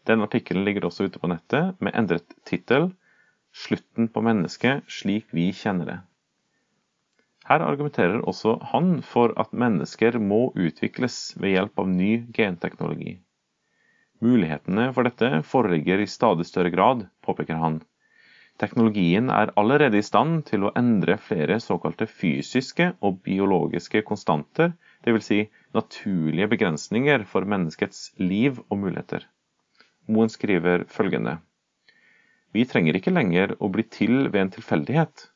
Denne 0.06 0.28
artikkelen 0.28 0.66
ligger 0.68 0.86
også 0.86 1.08
ute 1.08 1.22
på 1.22 1.30
nettet, 1.32 1.74
med 1.80 1.96
endret 1.98 2.36
tittel 2.46 2.92
'Slutten 3.56 4.12
på 4.12 4.22
mennesket 4.28 4.84
slik 4.98 5.32
vi 5.34 5.48
kjenner 5.62 5.90
det'. 5.90 6.04
Her 7.48 7.62
argumenterer 7.62 8.22
også 8.22 8.56
han 8.72 9.02
for 9.02 9.34
at 9.42 9.52
mennesker 9.64 10.18
må 10.18 10.52
utvikles 10.54 11.18
ved 11.40 11.56
hjelp 11.56 11.82
av 11.82 11.90
ny 11.90 12.12
genteknologi. 12.34 13.18
Mulighetene 14.22 14.92
for 14.94 15.08
dette 15.08 15.42
foreligger 15.50 16.02
i 16.02 16.10
stadig 16.10 16.46
større 16.46 16.72
grad, 16.74 17.06
påpeker 17.22 17.58
han. 17.62 17.80
Teknologien 18.56 19.28
er 19.28 19.50
allerede 19.60 19.98
i 20.00 20.04
stand 20.06 20.46
til 20.48 20.62
å 20.64 20.72
endre 20.80 21.18
flere 21.20 21.58
såkalte 21.60 22.06
fysiske 22.08 22.86
og 23.04 23.18
biologiske 23.26 24.00
konstanter, 24.08 24.72
dvs. 25.04 25.26
Si 25.26 25.40
naturlige 25.76 26.48
begrensninger 26.54 27.26
for 27.28 27.44
menneskets 27.44 28.14
liv 28.16 28.62
og 28.70 28.80
muligheter. 28.80 29.26
Moen 30.08 30.32
skriver 30.32 30.86
følgende 30.88 31.36
Vi 32.56 32.64
trenger 32.64 32.96
ikke 32.96 33.12
lenger 33.12 33.52
å 33.60 33.68
bli 33.68 33.84
til 33.92 34.30
ved 34.30 34.40
en 34.46 34.54
tilfeldighet. 34.54 35.26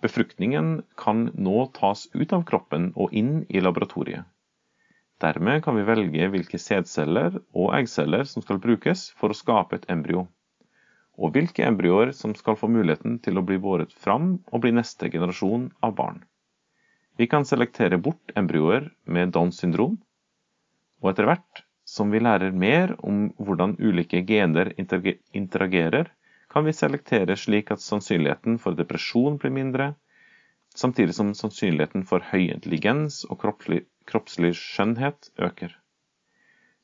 Befruktningen 0.00 0.80
kan 0.96 1.26
nå 1.34 1.66
tas 1.76 2.06
ut 2.14 2.32
av 2.32 2.46
kroppen 2.48 2.92
og 2.96 3.12
inn 3.12 3.42
i 3.48 3.60
laboratoriet. 3.60 4.24
Dermed 5.20 5.62
kan 5.64 5.76
vi 5.76 5.84
velge 5.88 6.30
hvilke 6.32 6.60
sædceller 6.60 7.36
og 7.56 7.70
eggceller 7.76 8.24
som 8.28 8.44
skal 8.44 8.60
brukes 8.64 9.10
for 9.20 9.32
å 9.32 9.36
skape 9.36 9.76
et 9.76 9.86
embryo, 9.92 10.26
og 11.16 11.32
hvilke 11.34 11.64
embryoer 11.64 12.12
som 12.16 12.34
skal 12.36 12.58
få 12.60 12.68
muligheten 12.68 13.18
til 13.24 13.38
å 13.38 13.44
bli 13.46 13.58
båret 13.62 13.92
fram 14.04 14.36
og 14.52 14.62
bli 14.64 14.72
neste 14.76 15.08
generasjon 15.12 15.70
av 15.86 15.94
barn. 15.98 16.22
Vi 17.16 17.28
kan 17.32 17.46
selektere 17.48 17.96
bort 17.98 18.34
embryoer 18.36 18.90
med 19.08 19.32
Downs 19.32 19.62
syndrom, 19.62 19.96
og 21.00 21.12
etter 21.12 21.28
hvert 21.28 21.62
som 21.86 22.10
vi 22.12 22.20
lærer 22.20 22.52
mer 22.52 22.92
om 23.06 23.30
hvordan 23.38 23.76
ulike 23.78 24.20
gener 24.28 24.72
interagerer, 24.76 26.10
kan 26.52 26.66
vi 26.66 26.74
selektere 26.76 27.36
slik 27.38 27.70
at 27.72 27.84
sannsynligheten 27.84 28.58
for 28.60 28.76
depresjon 28.76 29.38
blir 29.40 29.54
mindre, 29.54 29.94
samtidig 30.76 31.16
som 31.16 31.32
sannsynligheten 31.36 32.04
for 32.08 32.24
høy 32.32 32.50
intelligens 32.50 33.22
og 33.30 33.40
kroppslig, 33.42 33.84
kroppslig 34.08 34.52
skjønnhet 34.58 35.30
øker. 35.40 35.72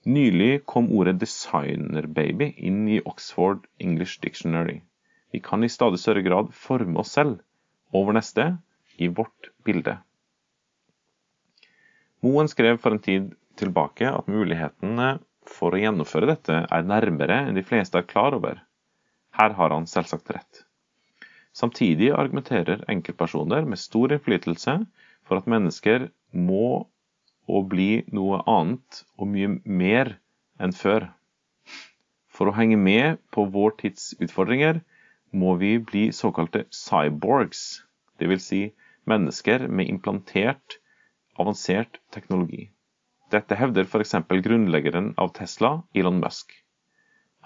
Nylig 0.04 0.66
kom 0.66 0.88
ordet 0.90 1.20
'designerbaby' 1.20 2.54
inn 2.56 2.88
i 2.88 3.00
Oxford 3.06 3.68
English 3.78 4.18
Dictionary. 4.20 4.80
Vi 5.30 5.38
kan 5.40 5.62
i 5.64 5.68
stadig 5.68 6.00
større 6.02 6.22
grad 6.26 6.50
forme 6.54 6.98
oss 6.98 7.12
selv, 7.14 7.38
over 7.92 8.12
neste, 8.12 8.56
i 8.98 9.06
vårt 9.06 9.52
bilde. 9.64 9.94
Moen 12.20 12.50
skrev 12.50 12.80
for 12.82 12.96
en 12.96 13.04
tid 13.04 13.30
tilbake 13.56 14.10
at 14.10 14.26
mulighetene 14.26 15.20
for 15.46 15.74
å 15.74 15.78
gjennomføre 15.78 16.26
dette 16.32 16.58
er 16.66 16.90
nærmere 16.90 17.38
enn 17.46 17.54
de 17.58 17.64
fleste 17.66 18.02
er 18.02 18.08
klar 18.10 18.34
over. 18.34 18.58
Her 19.38 19.54
har 19.54 19.70
han 19.70 19.86
selvsagt 19.86 20.34
rett. 20.34 20.64
Samtidig 21.54 22.10
argumenterer 22.10 22.82
enkeltpersoner 22.90 23.66
med 23.70 23.78
stor 23.78 24.14
innflytelse 24.16 24.80
for 25.28 25.38
at 25.38 25.46
mennesker 25.46 26.10
må 26.34 26.88
og 27.50 27.68
bli 27.72 28.04
noe 28.14 28.42
annet 28.48 29.02
og 29.18 29.30
mye 29.32 29.56
mer 29.64 30.16
enn 30.62 30.74
før. 30.76 31.08
For 32.32 32.48
å 32.48 32.56
henge 32.56 32.78
med 32.80 33.20
på 33.34 33.44
vår 33.54 33.76
tids 33.82 34.12
utfordringer 34.22 34.80
må 35.32 35.56
vi 35.60 35.76
bli 35.78 36.04
såkalte 36.16 36.64
cyborgs, 36.72 37.82
dvs. 38.20 38.46
Si 38.46 38.62
mennesker 39.08 39.66
med 39.68 39.90
implantert, 39.90 40.78
avansert 41.40 41.98
teknologi. 42.14 42.68
Dette 43.32 43.56
hevder 43.56 43.88
f.eks. 43.88 44.14
grunnleggeren 44.28 45.14
av 45.16 45.32
Tesla, 45.36 45.80
Elon 45.96 46.20
Musk. 46.20 46.52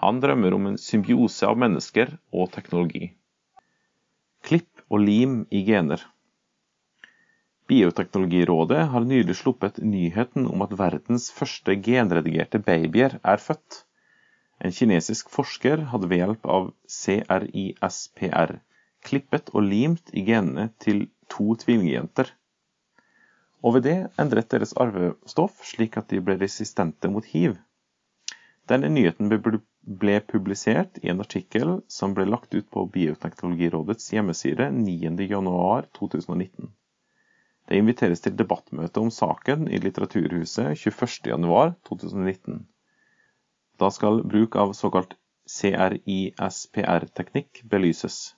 Han 0.03 0.19
drømmer 0.21 0.53
om 0.53 0.67
en 0.69 0.77
symbiose 0.77 1.47
av 1.47 1.57
mennesker 1.57 2.11
og 2.35 2.51
teknologi. 2.53 3.13
Klipp 4.45 4.83
og 4.91 5.01
lim 5.01 5.39
i 5.49 5.63
gener. 5.65 6.03
Bioteknologirådet 7.67 8.85
har 8.93 9.03
nylig 9.03 9.35
sluppet 9.35 9.81
nyheten 9.83 10.45
om 10.47 10.61
at 10.63 10.75
verdens 10.79 11.27
første 11.35 11.75
genredigerte 11.83 12.61
babyer 12.63 13.17
er 13.19 13.43
født. 13.43 13.81
En 14.63 14.71
kinesisk 14.71 15.29
forsker 15.33 15.83
hadde 15.91 16.07
ved 16.09 16.21
hjelp 16.23 16.47
av 16.47 16.69
CRISPR 16.87 18.55
klippet 19.07 19.51
og 19.53 19.67
limt 19.67 20.09
i 20.13 20.23
genene 20.29 20.69
til 20.83 21.03
to 21.33 21.55
tvillingjenter. 21.61 22.31
Og 23.63 23.75
ved 23.75 23.83
det 23.89 23.97
endret 24.21 24.49
deres 24.53 24.73
arvestoff 24.79 25.61
slik 25.67 25.97
at 25.99 26.09
de 26.13 26.23
ble 26.23 26.37
resistente 26.39 27.11
mot 27.11 27.25
hiv. 27.33 27.57
Denne 28.67 28.89
nyheten 28.91 29.29
ble 29.31 30.17
publisert 30.31 30.99
i 31.03 31.11
en 31.11 31.23
artikkel 31.23 31.77
som 31.91 32.15
ble 32.15 32.25
lagt 32.31 32.55
ut 32.55 32.67
på 32.71 32.87
Bioteknologirådets 32.95 34.11
hjemmeside 34.15 34.71
9.1.2019. 34.79 36.71
Det 37.67 37.75
inviteres 37.75 38.21
til 38.23 38.31
debattmøte 38.39 39.01
om 39.03 39.09
saken 39.11 39.65
i 39.67 39.75
Litteraturhuset 39.83 40.79
21.1.2019. 40.79 42.61
Da 43.77 43.89
skal 43.91 44.23
bruk 44.23 44.55
av 44.55 44.71
såkalt 44.77 45.17
CRISPR-teknikk 45.51 47.61
belyses. 47.67 48.35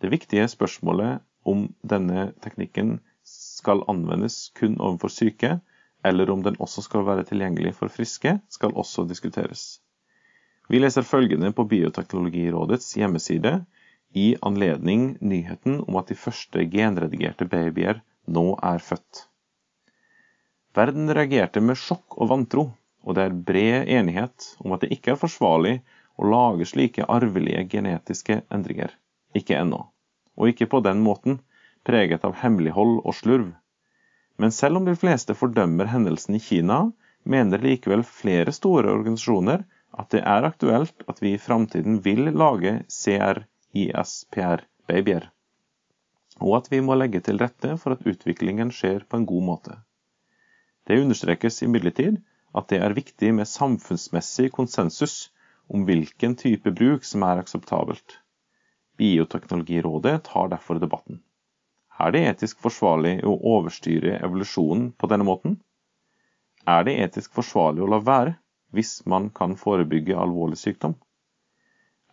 Det 0.00 0.08
viktige 0.12 0.48
spørsmålet 0.48 1.20
om 1.42 1.74
denne 1.82 2.32
teknikken 2.44 3.00
skal 3.26 3.82
anvendes 3.90 4.52
kun 4.54 4.78
overfor 4.78 5.08
syke, 5.12 5.60
eller 6.06 6.30
om 6.30 6.42
den 6.46 6.56
også 6.62 6.82
skal 6.86 7.06
være 7.06 7.24
tilgjengelig 7.28 7.74
for 7.76 7.88
friske, 7.92 8.40
skal 8.48 8.72
også 8.78 9.04
diskuteres. 9.10 9.80
Vi 10.70 10.78
leser 10.78 11.02
følgende 11.02 11.52
på 11.52 11.64
Bioteknologirådets 11.66 12.94
hjemmeside 12.96 13.64
i 14.14 14.36
anledning 14.46 15.18
nyheten 15.20 15.84
om 15.88 15.96
at 15.98 16.08
de 16.08 16.14
første 16.14 16.70
genredigerte 16.70 17.44
babyer 17.50 18.00
nå 18.26 18.58
er 18.62 18.78
født. 18.84 19.26
Verden 20.76 21.10
reagerte 21.10 21.60
med 21.64 21.78
sjokk 21.78 22.16
og 22.20 22.28
vantro, 22.30 22.64
og 23.02 23.14
det 23.16 23.22
er 23.26 23.40
bred 23.48 23.88
enighet 23.90 24.56
om 24.64 24.72
at 24.76 24.80
det 24.84 24.92
ikke 24.94 25.10
er 25.14 25.22
forsvarlig 25.22 25.74
å 26.20 26.28
lage 26.30 26.64
slike 26.68 27.08
arvelige 27.08 27.64
genetiske 27.72 28.36
endringer. 28.52 28.90
Ikke 29.34 29.56
ennå. 29.58 29.80
Og 30.38 30.48
ikke 30.52 30.70
på 30.70 30.78
den 30.84 31.00
måten, 31.02 31.40
preget 31.86 32.24
av 32.28 32.34
hemmelighold 32.42 33.00
og 33.00 33.14
slurv. 33.16 33.50
Men 34.40 34.50
selv 34.54 34.76
om 34.80 34.84
de 34.86 34.96
fleste 34.96 35.34
fordømmer 35.36 35.86
hendelsen 35.90 36.34
i 36.36 36.44
Kina, 36.44 36.92
mener 37.24 37.58
likevel 37.64 38.02
flere 38.06 38.52
store 38.56 38.92
organisasjoner 38.92 39.64
at 40.00 40.10
det 40.14 40.22
er 40.22 40.42
aktuelt 40.48 41.02
at 41.10 41.18
vi 41.24 41.30
i 41.34 41.42
framtiden 41.42 42.00
vil 42.04 42.30
lage 42.30 42.72
CRISPR-babyer 42.86 43.40
og 46.40 46.56
at 46.56 46.70
vi 46.72 46.80
må 46.84 46.96
legge 46.96 47.20
til 47.24 47.38
rette 47.40 47.76
for 47.80 47.94
at 47.94 48.06
utviklingen 48.08 48.72
skjer 48.74 49.04
på 49.08 49.20
en 49.20 49.28
god 49.28 49.46
måte. 49.46 49.76
Det 50.88 50.98
understrekes 51.02 51.62
imidlertid 51.66 52.20
at 52.56 52.70
det 52.72 52.80
er 52.82 52.96
viktig 52.96 53.32
med 53.36 53.48
samfunnsmessig 53.48 54.50
konsensus 54.56 55.30
om 55.70 55.84
hvilken 55.86 56.34
type 56.40 56.72
bruk 56.74 57.04
som 57.06 57.22
er 57.28 57.42
akseptabelt. 57.42 58.16
Bioteknologirådet 58.98 60.16
tar 60.26 60.48
derfor 60.52 60.80
debatten. 60.82 61.20
Er 62.00 62.12
det 62.14 62.24
etisk 62.30 62.60
forsvarlig 62.64 63.20
å 63.28 63.36
overstyre 63.54 64.16
evolusjonen 64.24 64.90
på 64.96 65.08
denne 65.12 65.26
måten? 65.28 65.58
Er 66.66 66.84
det 66.88 66.96
etisk 67.04 67.36
forsvarlig 67.36 67.84
å 67.84 67.90
la 67.92 68.00
være 68.04 68.34
hvis 68.74 69.00
man 69.06 69.28
kan 69.36 69.56
forebygge 69.60 70.16
alvorlig 70.16 70.58
sykdom? 70.60 70.96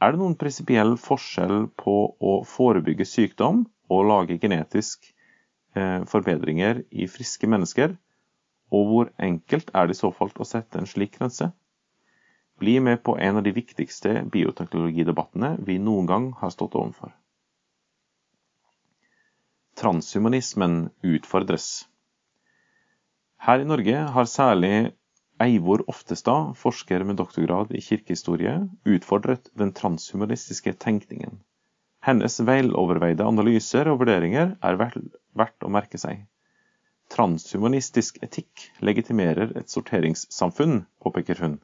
Er 0.01 0.13
det 0.13 0.21
noen 0.21 0.37
prinsipiell 0.37 0.93
forskjell 1.01 1.69
på 1.79 1.95
å 2.19 2.33
forebygge 2.45 3.07
sykdom 3.07 3.63
å 3.89 4.01
lage 4.03 4.39
genetisk 4.41 5.07
eh, 5.75 6.03
forbedringer 6.09 6.83
i 6.91 7.07
friske 7.11 7.49
mennesker, 7.49 7.95
og 8.73 8.89
hvor 8.91 9.11
enkelt 9.23 9.71
er 9.73 9.87
det 9.87 9.95
i 9.95 10.01
så 10.01 10.11
fall 10.11 10.33
å 10.35 10.47
sette 10.47 10.79
en 10.79 10.89
slik 10.89 11.15
grense? 11.17 11.51
Bli 12.57 12.79
med 12.81 13.03
på 13.05 13.15
en 13.21 13.37
av 13.37 13.45
de 13.45 13.53
viktigste 13.53 14.23
bioteknologidebattene 14.33 15.55
vi 15.65 15.77
noen 15.79 16.09
gang 16.09 16.31
har 16.39 16.51
stått 16.51 16.75
overfor. 16.75 17.13
Transhumanismen 19.77 20.87
utfordres. 21.05 21.85
Her 23.37 23.61
i 23.61 23.67
Norge 23.69 23.99
har 24.15 24.25
særlig 24.25 24.95
Eivor 25.39 25.83
Oftestad, 25.85 26.55
forsker 26.57 27.03
med 27.05 27.19
doktorgrad 27.19 27.69
i 27.77 27.81
kirkehistorie, 27.85 28.55
utfordret 28.89 29.51
den 29.53 29.69
transhumanistiske 29.77 30.73
tenkningen. 30.81 31.37
Hennes 32.07 32.39
veloverveide 32.39 33.25
analyser 33.27 33.89
og 33.91 33.99
vurderinger 33.99 34.53
er 34.63 34.77
verdt 34.79 35.65
å 35.67 35.71
merke 35.75 35.99
seg. 35.99 36.21
Transhumanistisk 37.11 38.21
etikk 38.23 38.69
legitimerer 38.79 39.51
et 39.59 39.71
sorteringssamfunn, 39.71 40.85
påpeker 41.03 41.41
hun. 41.43 41.57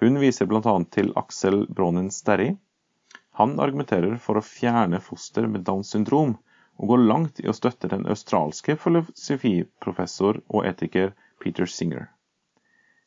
Hun 0.00 0.16
viser 0.22 0.48
bl.a. 0.48 0.72
til 0.96 1.12
Aksel 1.20 1.66
Bronin 1.68 2.08
Sterri. 2.12 2.54
Han 3.36 3.58
argumenterer 3.60 4.16
for 4.16 4.40
å 4.40 4.44
fjerne 4.44 5.00
foster 5.04 5.44
med 5.48 5.66
Downs 5.68 5.92
syndrom, 5.92 6.38
og 6.80 6.94
går 6.94 7.04
langt 7.04 7.42
i 7.44 7.48
å 7.52 7.56
støtte 7.56 7.90
den 7.92 8.06
australske 8.08 8.78
filosofiprofessor 8.80 10.40
og 10.48 10.64
etiker 10.70 11.12
Peter 11.44 11.68
Singer. 11.68 12.08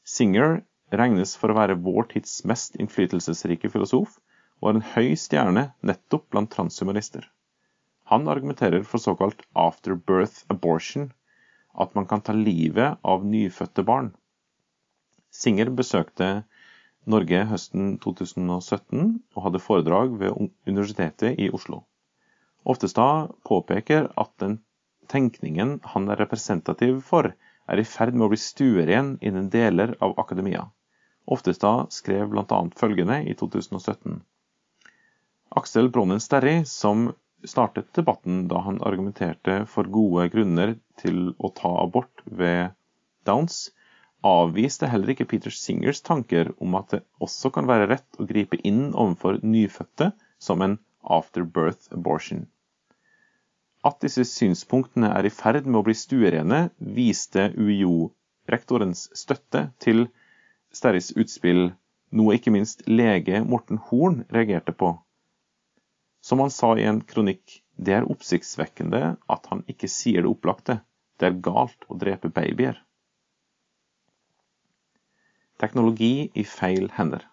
Singer 0.06 0.60
regnes 0.94 1.34
for 1.40 1.50
å 1.50 1.58
være 1.58 1.80
vår 1.82 2.12
tids 2.14 2.44
mest 2.46 2.78
innflytelsesrike 2.78 3.74
filosof, 3.74 4.20
var 4.64 4.78
en 4.78 4.86
høy 4.94 5.14
stjerne 5.20 5.66
nettopp 5.84 6.30
blant 6.32 6.52
transhumanister. 6.54 7.26
Han 8.12 8.30
argumenterer 8.32 8.86
for 8.88 9.04
såkalt 9.04 9.44
afterbirth 9.60 10.46
abortion, 10.54 11.12
at 11.74 11.96
man 11.98 12.08
kan 12.08 12.22
ta 12.22 12.36
livet 12.38 13.00
av 13.04 13.26
nyfødte 13.28 13.84
barn. 13.84 14.14
Singer 15.34 15.72
besøkte 15.74 16.30
Norge 17.10 17.44
høsten 17.50 17.98
2017 18.04 19.08
og 19.36 19.40
hadde 19.48 19.64
foredrag 19.68 20.14
ved 20.22 20.52
Universitetet 20.70 21.40
i 21.44 21.50
Oslo. 21.52 21.82
Oftestad 22.64 23.34
påpeker 23.44 24.12
at 24.16 24.32
den 24.40 24.62
tenkningen 25.12 25.80
han 25.96 26.08
er 26.08 26.22
representativ 26.24 27.02
for, 27.04 27.34
er 27.68 27.80
i 27.80 27.88
ferd 27.88 28.16
med 28.16 28.28
å 28.28 28.32
bli 28.32 28.40
stueren 28.40 29.18
innen 29.20 29.50
deler 29.52 29.98
av 30.00 30.16
akademia. 30.24 30.70
Oftestad 31.28 31.92
skrev 31.96 32.32
bl.a. 32.32 32.60
følgende 32.80 33.24
i 33.28 33.36
2017. 33.40 34.22
Aksel 35.56 35.90
Bronnen 35.90 36.20
Sterri, 36.20 36.66
som 36.66 37.12
startet 37.44 37.94
debatten 37.94 38.48
da 38.48 38.64
han 38.66 38.80
argumenterte 38.82 39.60
for 39.70 39.86
gode 39.86 40.26
grunner 40.34 40.72
til 40.98 41.36
å 41.38 41.52
ta 41.54 41.70
abort 41.84 42.24
ved 42.26 42.74
Downs, 43.30 43.68
avviste 44.26 44.90
heller 44.90 45.14
ikke 45.14 45.28
Peter 45.30 45.54
Singers 45.54 46.02
tanker 46.02 46.50
om 46.58 46.74
at 46.80 46.96
det 46.96 47.02
også 47.22 47.52
kan 47.54 47.70
være 47.70 47.92
rett 47.92 48.18
å 48.18 48.26
gripe 48.26 48.58
inn 48.66 48.96
overfor 48.96 49.38
nyfødte 49.44 50.10
som 50.42 50.66
en 50.66 50.80
afterbirth 51.20 51.94
abortion. 51.94 52.48
At 53.86 54.02
disse 54.02 54.26
synspunktene 54.26 55.14
er 55.14 55.30
i 55.30 55.36
ferd 55.38 55.70
med 55.70 55.84
å 55.84 55.86
bli 55.86 55.94
stuerene, 55.94 56.66
viste 56.80 57.52
UiO-rektorens 57.54 59.10
støtte 59.22 59.68
til 59.86 60.08
Sterris 60.74 61.14
utspill, 61.14 61.68
noe 62.10 62.42
ikke 62.42 62.58
minst 62.58 62.88
lege 62.90 63.46
Morten 63.46 63.78
Horn 63.92 64.24
reagerte 64.34 64.74
på 64.74 64.96
som 66.24 66.40
han 66.40 66.52
sa 66.52 66.78
i 66.78 66.84
en 66.88 67.02
kronikk, 67.04 67.60
det 67.76 67.98
er 67.98 68.06
oppsiktsvekkende 68.08 69.02
at 69.36 69.48
han 69.52 69.64
ikke 69.68 69.90
sier 69.92 70.24
det 70.24 70.32
opplagte. 70.32 70.78
Det 71.20 71.28
er 71.28 71.42
galt 71.44 71.84
å 71.92 71.98
drepe 72.00 72.32
babyer. 72.32 72.78
Teknologi 75.60 76.30
i 76.34 76.46
feil 76.48 76.88
hender. 76.96 77.26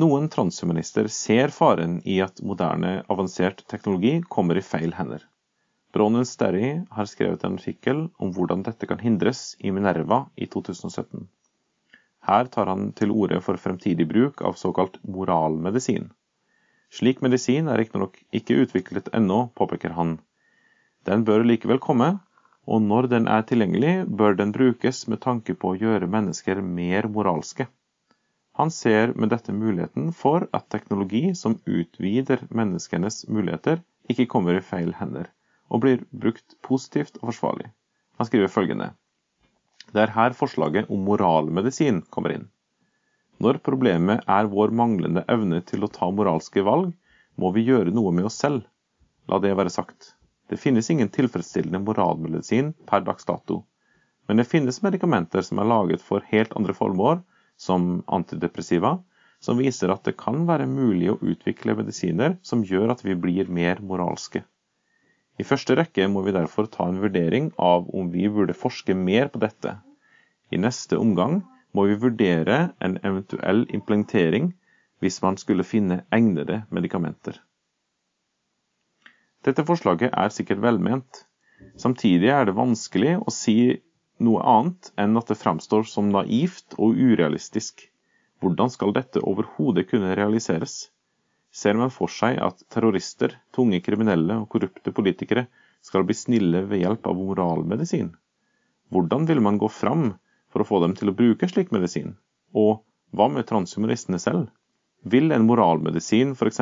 Noen 0.00 0.30
transhumanister 0.32 1.10
ser 1.12 1.52
faren 1.52 2.00
i 2.08 2.18
at 2.24 2.40
moderne, 2.40 3.02
avansert 3.12 3.64
teknologi 3.68 4.16
kommer 4.32 4.56
i 4.56 4.64
feil 4.64 4.94
hender. 4.96 5.26
Bronen 5.92 6.24
Sterry 6.28 6.70
har 6.94 7.08
skrevet 7.10 7.44
en 7.44 7.60
artikkel 7.60 8.04
om 8.16 8.32
hvordan 8.32 8.64
dette 8.64 8.88
kan 8.88 9.00
hindres 9.02 9.56
i 9.58 9.72
Minerva 9.74 10.24
i 10.36 10.48
2017. 10.48 11.28
Her 12.28 12.48
tar 12.52 12.72
han 12.72 12.92
til 12.96 13.12
orde 13.12 13.42
for 13.44 13.60
fremtidig 13.60 14.08
bruk 14.08 14.40
av 14.44 14.56
såkalt 14.60 15.00
moralmedisin 15.04 16.14
Slik 16.88 17.20
medisin 17.20 17.68
er 17.68 17.76
riktignok 17.80 18.16
ikke 18.32 18.62
utviklet 18.64 19.10
ennå, 19.14 19.48
påpeker 19.58 19.92
han. 19.96 20.16
Den 21.04 21.24
bør 21.28 21.44
likevel 21.44 21.80
komme, 21.84 22.14
og 22.68 22.82
når 22.84 23.08
den 23.12 23.28
er 23.32 23.44
tilgjengelig, 23.48 23.92
bør 24.20 24.36
den 24.36 24.52
brukes 24.52 25.06
med 25.08 25.20
tanke 25.24 25.54
på 25.56 25.72
å 25.72 25.78
gjøre 25.80 26.08
mennesker 26.10 26.60
mer 26.64 27.08
moralske. 27.12 27.68
Han 28.58 28.72
ser 28.74 29.12
med 29.14 29.30
dette 29.30 29.54
muligheten 29.54 30.10
for 30.12 30.48
at 30.56 30.68
teknologi 30.74 31.28
som 31.38 31.60
utvider 31.64 32.42
menneskenes 32.50 33.22
muligheter, 33.28 33.84
ikke 34.10 34.26
kommer 34.32 34.58
i 34.58 34.64
feil 34.64 34.90
hender, 34.98 35.28
og 35.70 35.84
blir 35.84 36.02
brukt 36.10 36.56
positivt 36.66 37.20
og 37.20 37.28
forsvarlig. 37.30 37.68
Han 38.18 38.26
skriver 38.26 38.50
følgende 38.50 38.90
Det 39.92 40.02
er 40.02 40.16
her 40.16 40.34
forslaget 40.36 40.90
om 40.90 41.04
moralmedisin 41.06 42.02
kommer 42.10 42.34
inn. 42.34 42.48
Når 43.38 43.60
problemet 43.62 44.24
er 44.26 44.50
vår 44.50 44.72
manglende 44.74 45.22
evne 45.30 45.60
til 45.66 45.84
å 45.86 45.92
ta 45.94 46.10
moralske 46.10 46.64
valg, 46.66 46.90
må 47.38 47.52
vi 47.54 47.62
gjøre 47.68 47.94
noe 47.94 48.10
med 48.14 48.26
oss 48.26 48.38
selv. 48.42 48.64
La 49.30 49.38
det 49.38 49.54
være 49.54 49.70
sagt. 49.70 50.14
Det 50.50 50.58
finnes 50.58 50.88
ingen 50.90 51.10
tilfredsstillende 51.12 51.80
moralmedisin 51.84 52.72
per 52.88 53.04
dags 53.06 53.28
dato, 53.28 53.62
men 54.26 54.40
det 54.40 54.48
finnes 54.48 54.82
medikamenter 54.82 55.44
som 55.44 55.60
er 55.60 55.68
laget 55.68 56.02
for 56.04 56.24
helt 56.32 56.54
andre 56.58 56.74
formål, 56.76 57.20
som 57.56 58.02
antidepressiva, 58.06 58.98
som 59.40 59.58
viser 59.60 59.92
at 59.92 60.02
det 60.08 60.16
kan 60.18 60.42
være 60.48 60.66
mulig 60.66 61.12
å 61.12 61.18
utvikle 61.22 61.76
medisiner 61.78 62.36
som 62.42 62.64
gjør 62.66 62.94
at 62.94 63.04
vi 63.06 63.14
blir 63.14 63.50
mer 63.52 63.82
moralske. 63.84 64.42
I 65.38 65.46
første 65.46 65.76
rekke 65.78 66.08
må 66.10 66.24
vi 66.26 66.34
derfor 66.34 66.66
ta 66.66 66.88
en 66.90 66.98
vurdering 66.98 67.52
av 67.62 67.86
om 67.94 68.10
vi 68.10 68.26
burde 68.32 68.56
forske 68.58 68.96
mer 68.98 69.30
på 69.30 69.38
dette. 69.44 69.76
I 70.50 70.58
neste 70.58 70.98
omgang 70.98 71.44
må 71.76 71.84
vi 71.88 71.98
vurdere 72.00 72.58
en 72.84 72.96
eventuell 73.04 73.66
implementering 73.74 74.52
hvis 75.02 75.20
man 75.22 75.36
skulle 75.38 75.66
finne 75.66 76.02
egnede 76.14 76.62
medikamenter. 76.74 77.38
Dette 79.46 79.64
forslaget 79.66 80.10
er 80.12 80.32
sikkert 80.34 80.62
velment. 80.64 81.24
Samtidig 81.78 82.32
er 82.34 82.48
det 82.48 82.56
vanskelig 82.58 83.14
å 83.20 83.34
si 83.34 83.58
noe 84.18 84.42
annet 84.42 84.90
enn 84.98 85.16
at 85.20 85.30
det 85.30 85.38
framstår 85.38 85.86
som 85.86 86.10
naivt 86.10 86.74
og 86.78 86.98
urealistisk. 86.98 87.84
Hvordan 88.42 88.70
skal 88.70 88.94
dette 88.94 89.22
overhodet 89.22 89.86
kunne 89.90 90.16
realiseres? 90.18 90.88
Ser 91.54 91.78
man 91.78 91.90
for 91.94 92.10
seg 92.12 92.38
at 92.42 92.60
terrorister, 92.70 93.34
tunge 93.54 93.80
kriminelle 93.82 94.36
og 94.42 94.48
korrupte 94.52 94.92
politikere 94.94 95.46
skal 95.82 96.04
bli 96.06 96.14
snille 96.18 96.64
ved 96.70 96.82
hjelp 96.82 97.06
av 97.08 97.18
moralmedisin? 97.18 98.12
Hvordan 98.92 99.26
vil 99.30 99.40
man 99.44 99.58
gå 99.60 99.70
fram 99.72 100.12
for 100.52 100.62
å 100.62 100.68
få 100.68 100.80
dem 100.84 100.94
til 100.98 101.10
å 101.10 101.16
bruke 101.16 101.48
slik 101.50 101.72
medisin? 101.74 102.16
Og 102.56 102.80
hva 103.16 103.28
med 103.32 103.48
transhumanistene 103.48 104.20
selv? 104.22 104.48
Vil 105.04 105.30
en 105.32 105.46
moralmedisin 105.46 106.34
f.eks. 106.34 106.60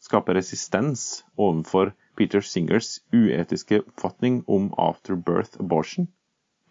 skape 0.00 0.34
resistens 0.34 1.24
overfor 1.36 1.92
Peter 2.16 2.40
Singers 2.40 3.00
uetiske 3.12 3.82
oppfatning 3.82 4.42
om 4.46 4.70
after-birth 4.80 5.60
abortion? 5.60 6.08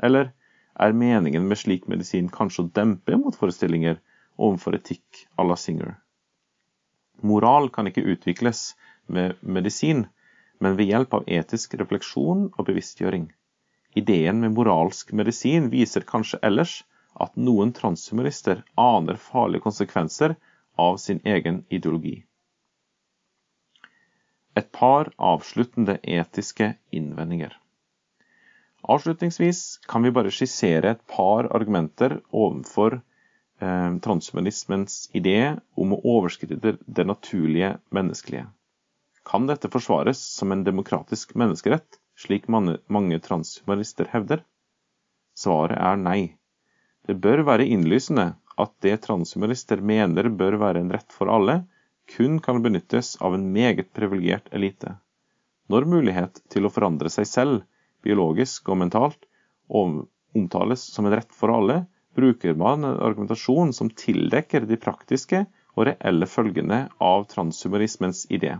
Eller 0.01 0.33
er 0.79 0.97
meningen 0.97 1.45
med 1.47 1.61
slik 1.61 1.85
medisin 1.87 2.31
kanskje 2.33 2.65
å 2.65 2.71
dempe 2.79 3.19
motforestillinger 3.21 4.01
overfor 4.35 4.79
etikk 4.79 5.27
à 5.37 5.45
la 5.47 5.55
Singer? 5.59 5.95
Moral 7.21 7.69
kan 7.69 7.87
ikke 7.87 8.03
utvikles 8.11 8.73
med 9.07 9.37
medisin, 9.41 10.07
men 10.59 10.75
ved 10.75 10.89
hjelp 10.89 11.13
av 11.13 11.29
etisk 11.31 11.77
refleksjon 11.79 12.49
og 12.51 12.67
bevisstgjøring. 12.67 13.29
Ideen 13.95 14.39
med 14.43 14.51
moralsk 14.58 15.12
medisin 15.15 15.69
viser 15.71 16.03
kanskje 16.08 16.39
ellers 16.43 16.84
at 17.15 17.38
noen 17.39 17.71
transhumanister 17.73 18.63
aner 18.75 19.15
farlige 19.15 19.63
konsekvenser 19.63 20.36
av 20.75 20.97
sin 20.97 21.21
egen 21.23 21.62
ideologi. 21.69 22.17
Et 24.55 24.67
par 24.71 25.12
avsluttende 25.15 25.97
etiske 26.03 26.73
innvendinger. 26.91 27.55
Avslutningsvis 28.84 29.79
kan 29.88 30.03
vi 30.03 30.12
bare 30.12 30.31
skissere 30.31 30.91
et 30.91 31.08
par 31.08 31.47
argumenter 31.55 32.19
overfor 32.29 32.99
eh, 32.99 33.91
transhumanismens 34.03 35.10
idé 35.17 35.55
om 35.75 35.95
å 35.95 36.01
overskride 36.17 36.77
det 36.86 37.08
naturlige 37.08 37.77
menneskelige. 37.95 38.49
Kan 39.25 39.47
dette 39.49 39.71
forsvares 39.73 40.21
som 40.36 40.51
en 40.51 40.67
demokratisk 40.67 41.34
menneskerett? 41.39 41.97
Slik 42.15 42.47
mange 42.47 43.19
transhumanister 43.19 44.10
hevder? 44.12 44.43
Svaret 45.36 45.78
er 45.78 45.99
nei. 45.99 46.19
Det 47.06 47.17
bør 47.21 47.43
være 47.47 47.67
innlysende 47.67 48.34
at 48.58 48.71
det 48.82 49.01
transhumanister 49.04 49.82
mener 49.84 50.30
bør 50.30 50.58
være 50.62 50.82
en 50.84 50.91
rett 50.95 51.12
for 51.12 51.32
alle, 51.32 51.63
kun 52.15 52.39
kan 52.39 52.62
benyttes 52.63 53.15
av 53.21 53.36
en 53.36 53.49
meget 53.54 53.91
privilegert 53.97 54.47
elite. 54.54 54.95
Når 55.67 55.88
mulighet 55.89 56.41
til 56.54 56.67
å 56.67 56.71
forandre 56.71 57.10
seg 57.10 57.28
selv, 57.28 57.63
biologisk 58.06 58.69
og 58.69 58.80
mentalt, 58.84 59.25
omtales 59.69 60.86
som 60.93 61.08
en 61.08 61.15
rett 61.17 61.34
for 61.34 61.54
alle, 61.54 61.84
bruker 62.15 62.56
man 62.56 62.86
en 62.86 62.99
argumentasjon 63.01 63.73
som 63.73 63.89
tildekker 63.89 64.67
de 64.69 64.78
praktiske 64.80 65.43
og 65.75 65.88
reelle 65.89 66.30
følgene 66.30 66.86
av 67.04 67.25
transhumanismens 67.34 68.23
idé. 68.32 68.54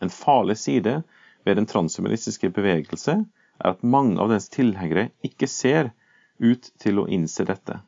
En 0.00 0.12
farlig 0.14 0.56
side 0.62 1.00
ved 1.48 1.58
den 1.58 1.68
transhumanistiske 1.68 2.52
bevegelse, 2.54 3.22
er 3.58 3.72
at 3.72 3.84
mange 3.96 4.20
av 4.22 4.30
dens 4.32 4.50
tilhengere 4.52 5.08
ikke 5.24 5.48
ser 5.50 5.90
ut 6.38 6.68
til 6.78 7.00
å 7.00 7.08
innse 7.10 7.46
dette. 7.48 7.80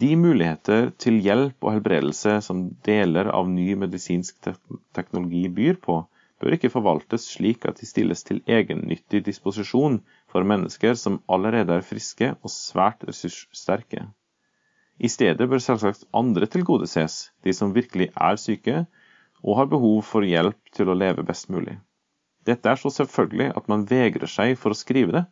De 0.00 0.14
muligheter 0.16 0.88
til 0.98 1.18
hjelp 1.22 1.62
og 1.62 1.76
helbredelse 1.76 2.38
som 2.46 2.64
deler 2.86 3.28
av 3.30 3.50
ny 3.50 3.74
medisinsk 3.78 4.48
teknologi 4.96 5.44
byr 5.52 5.76
på, 5.84 6.00
bør 6.42 6.56
ikke 6.56 6.72
forvaltes 6.72 7.28
slik 7.36 7.68
at 7.70 7.78
de 7.78 7.86
stilles 7.86 8.24
til 8.26 8.40
egennyttig 8.50 9.20
disposisjon 9.28 10.00
for 10.32 10.48
mennesker 10.48 10.96
som 10.98 11.20
allerede 11.30 11.76
er 11.78 11.86
friske 11.86 12.32
og 12.40 12.50
svært 12.50 13.04
ressurssterke. 13.06 14.08
I 14.98 15.10
stedet 15.12 15.46
bør 15.50 15.62
selvsagt 15.62 16.08
andre 16.14 16.48
tilgodeses, 16.50 17.30
de 17.44 17.54
som 17.54 17.74
virkelig 17.76 18.10
er 18.16 18.40
syke, 18.40 18.84
og 19.42 19.58
har 19.58 19.70
behov 19.70 20.02
for 20.06 20.26
hjelp 20.26 20.74
til 20.76 20.90
å 20.90 20.98
leve 20.98 21.24
best 21.26 21.50
mulig. 21.50 21.78
Dette 22.46 22.70
er 22.70 22.78
så 22.78 22.90
selvfølgelig 22.90 23.52
at 23.58 23.68
man 23.70 23.86
vegrer 23.90 24.30
seg 24.30 24.56
for 24.58 24.74
å 24.74 24.78
skrive 24.78 25.14
det. 25.16 25.24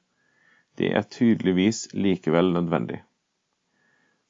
Det 0.79 0.93
er 0.95 1.09
tydeligvis 1.11 1.89
likevel 1.95 2.53
nødvendig. 2.55 3.01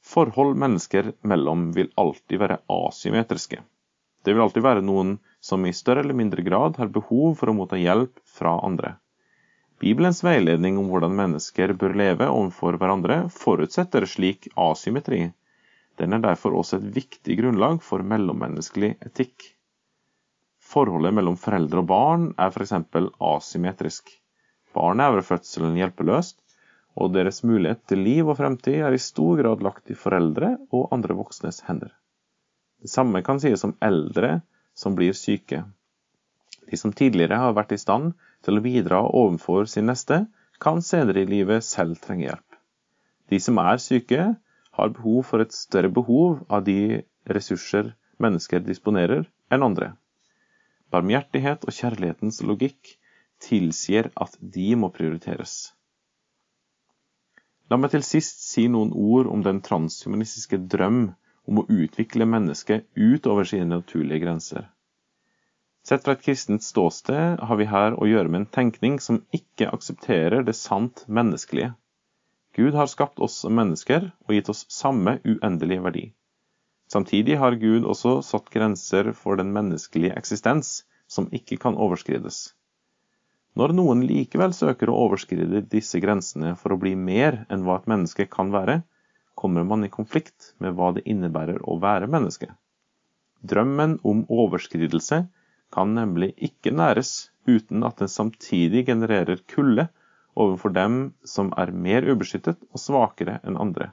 Forhold 0.00 0.56
mennesker 0.56 1.12
mellom 1.22 1.68
vil 1.76 1.92
alltid 2.00 2.40
være 2.40 2.62
asymmetriske. 2.72 3.60
Det 4.24 4.32
vil 4.32 4.44
alltid 4.44 4.64
være 4.64 4.84
noen 4.84 5.18
som 5.44 5.64
i 5.64 5.72
større 5.76 6.04
eller 6.04 6.16
mindre 6.16 6.44
grad 6.44 6.80
har 6.80 6.92
behov 6.92 7.36
for 7.40 7.52
å 7.52 7.56
motta 7.56 7.78
hjelp 7.80 8.20
fra 8.38 8.56
andre. 8.64 8.96
Bibelens 9.80 10.20
veiledning 10.24 10.76
om 10.80 10.90
hvordan 10.92 11.14
mennesker 11.16 11.72
bør 11.80 11.94
leve 11.96 12.26
overfor 12.28 12.76
hverandre, 12.80 13.22
forutsetter 13.32 14.04
slik 14.08 14.50
asymmetri. 14.56 15.30
Den 16.00 16.16
er 16.16 16.24
derfor 16.24 16.58
også 16.58 16.80
et 16.80 16.90
viktig 16.96 17.38
grunnlag 17.40 17.80
for 17.84 18.04
mellommenneskelig 18.04 18.94
etikk. 19.08 19.54
Forholdet 20.70 21.14
mellom 21.16 21.38
foreldre 21.40 21.82
og 21.82 21.88
barn 21.90 22.26
er 22.38 22.52
f.eks. 22.54 22.76
asymmetrisk. 23.32 24.10
Barnet 24.76 25.08
er 25.08 25.16
ved 25.16 25.26
fødselen 25.26 25.78
hjelpeløst, 25.78 26.36
og 27.00 27.14
deres 27.14 27.42
mulighet 27.46 27.82
til 27.90 28.02
liv 28.06 28.28
og 28.28 28.38
fremtid 28.38 28.82
er 28.86 28.94
i 28.94 29.02
stor 29.02 29.40
grad 29.40 29.64
lagt 29.66 29.90
i 29.90 29.98
foreldre 29.98 30.56
og 30.70 30.90
andre 30.94 31.16
voksnes 31.18 31.62
hender. 31.66 31.90
Det 32.80 32.90
samme 32.90 33.22
kan 33.26 33.40
sies 33.42 33.64
om 33.66 33.74
eldre 33.82 34.40
som 34.78 34.94
blir 34.98 35.16
syke. 35.16 35.64
De 36.70 36.78
som 36.78 36.92
tidligere 36.94 37.40
har 37.42 37.56
vært 37.56 37.74
i 37.74 37.80
stand 37.80 38.12
til 38.46 38.58
å 38.58 38.64
bidra 38.64 39.00
overfor 39.02 39.66
sin 39.70 39.90
neste, 39.90 40.24
kan 40.60 40.82
senere 40.84 41.24
i 41.24 41.28
livet 41.28 41.64
selv 41.66 41.98
trenge 42.04 42.28
hjelp. 42.28 42.46
De 43.30 43.40
som 43.42 43.58
er 43.62 43.80
syke, 43.82 44.26
har 44.70 44.94
behov 44.94 45.24
for 45.26 45.42
et 45.42 45.54
større 45.54 45.90
behov 45.92 46.44
av 46.48 46.62
de 46.68 47.02
ressurser 47.26 47.90
mennesker 48.22 48.62
disponerer, 48.64 49.26
enn 49.50 49.66
andre. 49.66 49.94
Barmhjertighet 50.90 51.66
og 51.66 51.74
kjærlighetens 51.76 52.40
logikk 52.42 52.96
tilsier 53.40 54.10
at 54.20 54.34
de 54.40 54.72
må 54.76 54.90
prioriteres. 54.94 55.72
La 57.70 57.78
meg 57.78 57.92
til 57.92 58.02
sist 58.02 58.42
si 58.42 58.66
noen 58.66 58.90
ord 58.92 59.30
om 59.30 59.44
den 59.46 59.60
transhumanistiske 59.62 60.58
drøm 60.72 61.02
om 61.46 61.60
å 61.62 61.66
utvikle 61.70 62.26
mennesket 62.26 62.88
utover 62.98 63.46
sine 63.46 63.68
naturlige 63.70 64.24
grenser. 64.24 64.66
Sett 65.86 66.04
fra 66.04 66.16
et 66.16 66.24
kristent 66.24 66.66
ståsted 66.66 67.40
har 67.40 67.58
vi 67.60 67.68
her 67.70 67.94
å 67.96 68.08
gjøre 68.10 68.28
med 68.28 68.42
en 68.42 68.50
tenkning 68.56 68.98
som 69.00 69.22
ikke 69.36 69.70
aksepterer 69.72 70.44
det 70.44 70.56
sant 70.58 71.06
menneskelige. 71.08 71.72
Gud 72.58 72.74
har 72.74 72.90
skapt 72.90 73.22
oss 73.22 73.38
som 73.44 73.54
mennesker 73.56 74.10
og 74.26 74.34
gitt 74.34 74.50
oss 74.52 74.66
samme 74.68 75.20
uendelige 75.24 75.86
verdi. 75.86 76.04
Samtidig 76.90 77.36
har 77.38 77.54
Gud 77.54 77.84
også 77.86 78.16
satt 78.26 78.48
grenser 78.50 79.12
for 79.14 79.38
den 79.38 79.52
menneskelige 79.54 80.16
eksistens 80.18 80.80
som 81.06 81.28
ikke 81.34 81.58
kan 81.62 81.76
overskrides. 81.78 82.48
Når 83.58 83.74
noen 83.78 84.02
likevel 84.06 84.54
søker 84.54 84.90
å 84.90 84.96
overskride 85.06 85.62
disse 85.70 86.00
grensene 86.02 86.56
for 86.58 86.74
å 86.74 86.78
bli 86.82 86.96
mer 86.98 87.44
enn 87.50 87.62
hva 87.66 87.80
et 87.80 87.88
menneske 87.90 88.26
kan 88.30 88.50
være, 88.54 88.80
kommer 89.38 89.66
man 89.66 89.86
i 89.86 89.90
konflikt 89.92 90.52
med 90.58 90.74
hva 90.78 90.90
det 90.96 91.06
innebærer 91.10 91.62
å 91.62 91.78
være 91.82 92.10
menneske. 92.10 92.50
Drømmen 93.40 93.98
om 94.06 94.24
overskridelse 94.28 95.22
kan 95.74 95.94
nemlig 95.94 96.32
ikke 96.48 96.74
næres 96.74 97.30
uten 97.46 97.86
at 97.86 98.02
den 98.02 98.10
samtidig 98.10 98.84
genererer 98.90 99.42
kulde 99.54 99.86
overfor 100.34 100.74
dem 100.74 100.98
som 101.26 101.54
er 101.58 101.72
mer 101.86 102.06
ubeskyttet 102.06 102.58
og 102.70 102.82
svakere 102.82 103.38
enn 103.46 103.58
andre, 103.58 103.92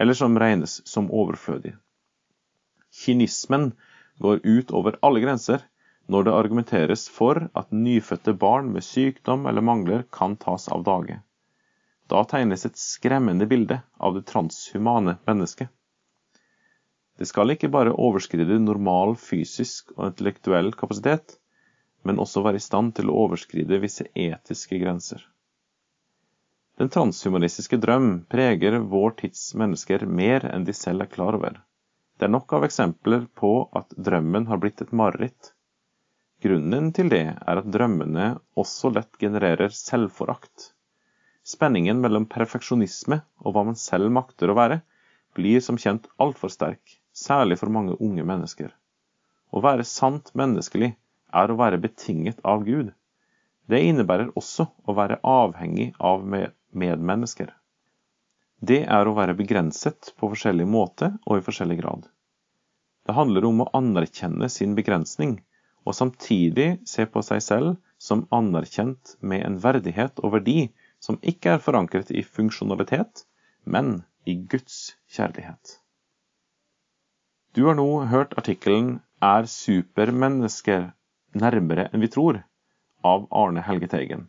eller 0.00 0.16
som 0.16 0.36
regnes 0.40 0.80
som 0.88 1.10
overflødige. 1.12 1.76
Kynismen 2.94 3.72
går 4.22 4.40
ut 4.46 4.70
over 4.70 4.98
alle 5.02 5.20
grenser 5.24 5.64
når 6.06 6.26
det 6.26 6.34
argumenteres 6.38 7.06
for 7.10 7.46
at 7.58 7.72
nyfødte 7.72 8.34
barn 8.38 8.70
med 8.72 8.84
sykdom 8.84 9.46
eller 9.50 9.64
mangler 9.64 10.04
kan 10.12 10.36
tas 10.36 10.68
av 10.68 10.84
dage. 10.86 11.20
Da 12.12 12.20
tegnes 12.28 12.66
et 12.68 12.76
skremmende 12.78 13.48
bilde 13.48 13.80
av 13.96 14.14
det 14.14 14.26
transhumane 14.28 15.16
mennesket. 15.26 15.72
Det 17.18 17.28
skal 17.30 17.54
ikke 17.54 17.70
bare 17.72 17.94
overskride 17.94 18.58
normal 18.60 19.14
fysisk 19.16 19.92
og 19.96 20.10
intellektuell 20.10 20.72
kapasitet, 20.76 21.38
men 22.04 22.18
også 22.20 22.42
være 22.44 22.60
i 22.60 22.64
stand 22.64 22.96
til 22.98 23.08
å 23.08 23.18
overskride 23.24 23.78
visse 23.80 24.06
etiske 24.14 24.80
grenser. 24.82 25.22
Den 26.78 26.90
transhumanistiske 26.90 27.78
drøm 27.78 28.24
preger 28.30 28.80
vår 28.90 29.14
tids 29.22 29.52
mennesker 29.54 30.04
mer 30.10 30.44
enn 30.50 30.66
de 30.66 30.74
selv 30.74 31.06
er 31.06 31.12
klar 31.12 31.38
over. 31.38 31.60
Det 32.18 32.28
er 32.28 32.32
nok 32.34 32.52
av 32.54 32.64
eksempler 32.66 33.24
på 33.34 33.52
at 33.78 33.94
drømmen 34.08 34.46
har 34.46 34.60
blitt 34.62 34.82
et 34.84 34.92
mareritt. 34.94 35.50
Grunnen 36.44 36.92
til 36.94 37.08
det 37.10 37.24
er 37.32 37.60
at 37.60 37.70
drømmene 37.74 38.26
også 38.60 38.92
lett 38.94 39.18
genererer 39.18 39.72
selvforakt. 39.74 40.70
Spenningen 41.44 41.98
mellom 42.04 42.28
perfeksjonisme 42.30 43.18
og 43.42 43.56
hva 43.56 43.64
man 43.68 43.78
selv 43.80 44.12
makter 44.14 44.52
å 44.52 44.58
være, 44.58 44.78
blir 45.34 45.64
som 45.64 45.80
kjent 45.80 46.06
altfor 46.22 46.52
sterk, 46.54 46.98
særlig 47.12 47.58
for 47.60 47.74
mange 47.74 47.96
unge 47.98 48.24
mennesker. 48.28 48.70
Å 49.50 49.62
være 49.64 49.86
sant 49.88 50.30
menneskelig 50.38 50.92
er 51.34 51.50
å 51.50 51.58
være 51.58 51.82
betinget 51.82 52.38
av 52.46 52.62
Gud. 52.68 52.94
Det 53.66 53.80
innebærer 53.88 54.30
også 54.38 54.68
å 54.86 54.94
være 54.96 55.18
avhengig 55.24 55.90
av 55.98 56.22
medmennesker. 56.28 57.50
Det 58.64 58.84
er 58.96 59.08
å 59.08 59.12
være 59.16 59.34
begrenset 59.36 60.12
på 60.16 60.28
forskjellig 60.30 60.64
måte 60.70 61.10
og 61.26 61.40
i 61.40 61.44
forskjellig 61.44 61.76
grad. 61.82 62.06
Det 63.04 63.16
handler 63.16 63.44
om 63.48 63.60
å 63.60 63.70
anerkjenne 63.76 64.48
sin 64.48 64.72
begrensning 64.78 65.34
og 65.84 65.96
samtidig 65.98 66.68
se 66.88 67.04
på 67.04 67.20
seg 67.26 67.42
selv 67.44 67.74
som 68.00 68.24
anerkjent 68.32 69.16
med 69.20 69.44
en 69.44 69.58
verdighet 69.60 70.22
og 70.24 70.36
verdi 70.38 70.58
som 71.04 71.18
ikke 71.20 71.56
er 71.56 71.64
forankret 71.66 72.12
i 72.14 72.22
funksjonalitet, 72.24 73.26
men 73.64 73.98
i 74.24 74.38
Guds 74.48 74.94
kjærlighet. 75.12 75.76
Du 77.54 77.66
har 77.68 77.76
nå 77.76 77.88
hørt 78.10 78.32
artikkelen 78.40 79.00
'Er 79.20 79.44
supermennesker 79.46 80.92
nærmere 81.34 81.90
enn 81.92 82.00
vi 82.00 82.08
tror?' 82.16 82.44
av 83.04 83.28
Arne 83.30 83.60
Helge 83.60 83.88
Teigen. 83.92 84.28